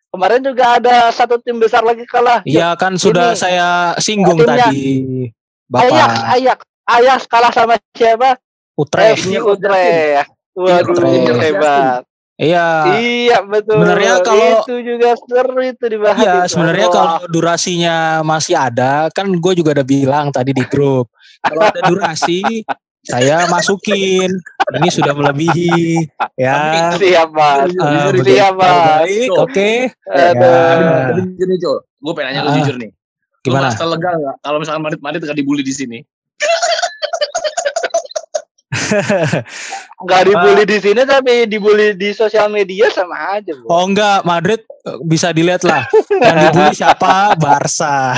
[0.07, 2.41] Kemarin juga ada satu tim besar lagi kalah.
[2.45, 4.69] iya kan sudah Ini, saya singgung timnya.
[4.69, 5.25] tadi,
[5.65, 8.37] Bapak Ajax, Ajax kalah sama siapa?
[8.73, 9.25] Utrecht.
[9.25, 10.29] FC Utrecht.
[10.53, 11.33] Waduh, Utrecht.
[11.41, 12.01] hebat.
[12.43, 12.67] Iya.
[12.99, 13.79] Iya betul.
[13.79, 16.19] Sebenarnya kalau- itu juga seru itu dibahas.
[16.19, 21.07] Iya, sebenarnya kalau durasinya masih ada, kan gue juga udah bilang tadi di grup.
[21.39, 22.63] Kalau ada durasi,
[22.99, 24.31] saya masukin.
[24.75, 26.95] Ini sudah melebihi, ya.
[26.95, 27.67] siap mas.
[27.71, 28.71] Jujur, siap mas.
[29.07, 29.71] Baik, oke.
[30.07, 30.31] Ya.
[31.15, 31.79] Jujur nih, Cok.
[31.99, 32.55] Gue pengen nanya lu Ah.
[32.59, 32.91] jujur nih.
[32.91, 33.71] Lu Gimana?
[33.71, 35.99] merasa lega nggak kalau misalkan Madrid Madrid gak dibully di sini?
[40.03, 43.51] Nggak dibully di sini tapi dibully di sosial media sama aja.
[43.55, 43.67] Bu.
[43.71, 44.61] Oh enggak, Madrid
[45.07, 45.87] bisa dilihat lah.
[46.11, 47.35] Yang dibully siapa?
[47.39, 48.13] Barca.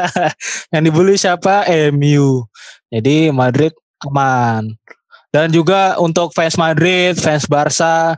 [0.72, 1.68] Yang dibully siapa?
[1.92, 2.48] MU.
[2.88, 3.72] Jadi Madrid
[4.08, 4.72] aman.
[5.28, 8.16] Dan juga untuk fans Madrid, fans Barca,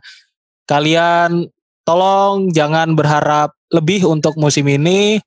[0.71, 1.51] kalian
[1.83, 5.19] tolong jangan berharap lebih untuk musim ini.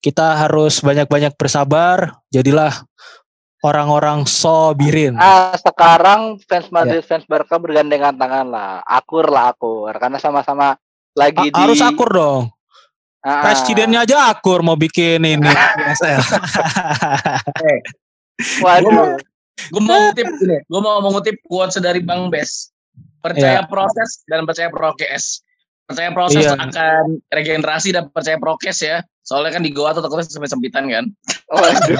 [0.00, 2.16] Kita harus banyak-banyak bersabar.
[2.32, 2.72] Jadilah
[3.60, 5.16] orang-orang sobirin.
[5.16, 7.06] Ah sekarang fans Madrid, Ya.
[7.06, 10.76] fans Barca bergandengan tangan lah, akur lah akur, karena sama-sama
[11.12, 11.58] lagi Ha- di.
[11.58, 12.44] harus akur dong.
[13.20, 16.22] Ah, Presidennya aja akur mau bikin ini PSL.
[18.62, 19.16] Waduh.
[19.66, 20.26] Gue mau ngutip
[20.62, 22.70] gue mau mengutip quotes dari Bang Bes.
[23.18, 25.42] Percaya proses dan percaya prokes.
[25.86, 26.58] Percaya proses Iya.
[26.58, 29.00] akan regenerasi dan percaya prokes ya.
[29.22, 31.04] Soalnya kan di Goa tuh takutnya sampai sempitan kan.
[31.46, 31.98] Waduh.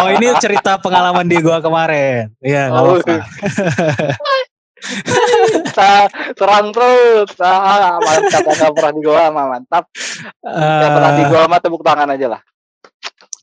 [0.00, 2.30] Oh ini cerita pengalaman di gua kemarin.
[2.38, 3.16] Iya nggak Oh, apa-apa.
[5.68, 7.30] Sa- serang terus.
[7.38, 9.84] Ah, mantap nggak pernah di Goa mah mantap.
[10.44, 12.42] Yang pernah di Eh, Goa mah tepuk tangan aja lah.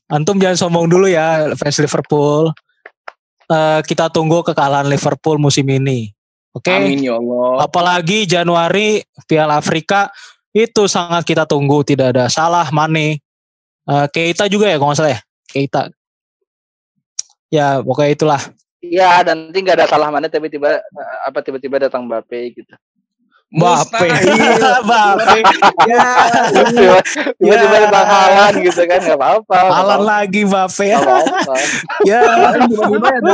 [0.06, 2.54] antum jangan sombong dulu ya fans Liverpool.
[3.46, 6.15] Eh, kita tunggu kekalahan Liverpool musim ini.
[6.56, 6.72] Oke.
[6.72, 7.68] Amin ya Allah.
[7.68, 10.08] Apalagi Januari Piala Afrika
[10.56, 11.84] itu sangat kita tunggu.
[11.84, 13.20] Tidak ada salah Mane.
[13.84, 15.20] Eh, Keita juga ya kalau nggak salah ya.
[15.46, 15.82] Keita.
[17.52, 18.42] Ya pokoknya itulah.
[18.80, 22.74] Iya, dan nanti nggak ada salah mana tiba-tiba eh, apa tiba-tiba datang Mbappe gitu.
[23.46, 24.06] Mbappe.
[24.86, 25.38] Mbappe.
[25.86, 26.02] Ya.
[26.66, 27.04] Tiba-
[27.36, 27.82] Tiba-tiba Ya.
[27.86, 29.54] datang Haaland gitu kan nggak apa-apa.
[29.60, 30.86] nggak Alan apa-apa, lagi Mbappe.
[32.10, 32.20] Ya.
[32.64, 33.32] Tiba-tiba ada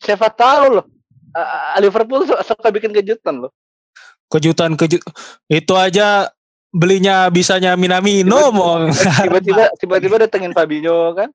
[0.00, 0.86] Siapa tahu loh.
[1.32, 3.52] Eh, Liverpool su- suka bikin kejutan loh.
[4.26, 5.02] kejutan kejut
[5.46, 6.30] itu aja
[6.70, 8.86] belinya bisanya Minamino mau
[9.18, 11.26] Tiba-tiba tiba-tiba datengin Fabinho kan.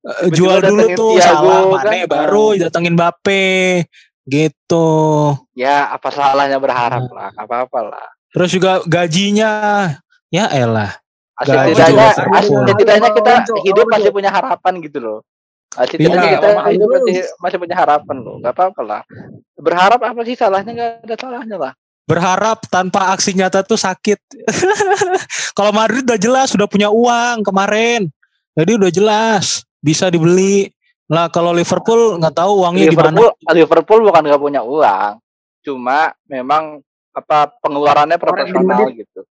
[0.00, 1.90] Eh, jual tiba-tiba dulu tuh Thiago, salah kan?
[1.92, 3.44] Mane baru datengin Mbappe
[4.24, 4.88] gitu
[5.52, 7.12] Ya apa salahnya berharap Hmm.
[7.12, 8.06] lah, nggak apa-apa lah.
[8.28, 9.50] Terus juga gajinya
[10.28, 10.92] ya elah.
[11.38, 12.08] Setidaknya,
[12.42, 13.32] setidaknya kita
[13.62, 15.18] hidup masih punya harapan gitu loh.
[15.76, 16.38] Nah, Setidaknya Iya.
[16.40, 17.02] kita hidup terus.
[17.04, 18.34] masih, masih punya harapan loh.
[18.40, 19.00] Gak apa-apa lah.
[19.54, 20.72] Berharap apa sih salahnya?
[20.72, 21.72] Gak ada salahnya lah.
[22.08, 24.16] Berharap tanpa aksi nyata tuh sakit.
[25.56, 28.08] Kalau Madrid udah jelas sudah punya uang kemarin.
[28.56, 29.44] Jadi udah jelas
[29.78, 30.72] bisa dibeli.
[31.08, 33.16] Lah kalau Liverpool nggak tahu uangnya gimana.
[33.16, 35.12] Liverpool, Liverpool bukan gak punya uang.
[35.64, 36.84] Cuma memang
[37.16, 39.24] apa pengeluarannya proporsional gitu.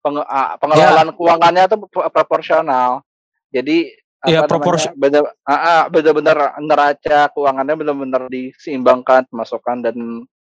[0.00, 3.04] Penge, ah, pengelolaan keuangannya tuh pro- proporsional.
[3.52, 3.92] Jadi
[4.26, 9.96] Ya, apa proporsi- bener, ah, ah, bener-bener neraca keuangannya bener-bener diseimbangkan pemasukan dan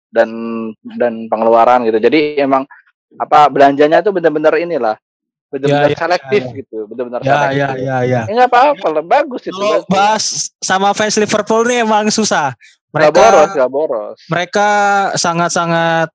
[0.09, 0.31] dan
[0.97, 2.01] dan pengeluaran gitu.
[2.01, 2.65] Jadi emang
[3.17, 4.97] apa belanjanya tuh bener-bener inilah
[5.49, 6.57] bener-bener Ya, ya, selektif ya.
[6.61, 7.57] gitu, bener-bener Ya selektif.
[7.57, 8.21] ya ya ya.
[8.25, 9.53] Ya nggak apa-apa lah, bagus itu.
[9.53, 10.25] Kalau bahas
[10.61, 12.53] sama fans Liverpool nih emang susah.
[12.89, 14.19] Mereka boros, nggak boros.
[14.29, 14.69] mereka
[15.13, 16.09] sangat-sangat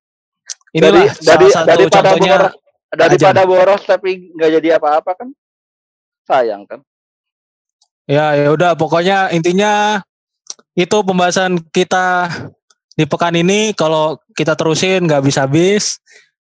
[0.72, 2.54] dari inilah dari satu daripada contohnya boros,
[2.89, 5.30] daripada boros tapi nggak jadi apa-apa kan
[6.26, 6.82] sayang kan
[8.08, 10.04] ya ya udah pokoknya intinya
[10.74, 12.30] itu pembahasan kita
[12.97, 13.74] di pekan ini.
[13.74, 16.01] Kalau kita terusin nggak bisa habis.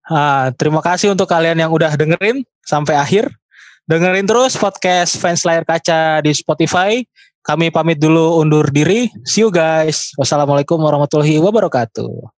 [0.05, 3.32] Ah, terima kasih untuk kalian yang udah dengerin sampai akhir.
[3.84, 7.05] Dengerin terus podcast fans layar kaca di Spotify.
[7.44, 9.12] Kami pamit dulu undur diri.
[9.28, 10.16] See you guys.
[10.16, 12.34] Wassalamualaikum warahmatullahi wabarakatuh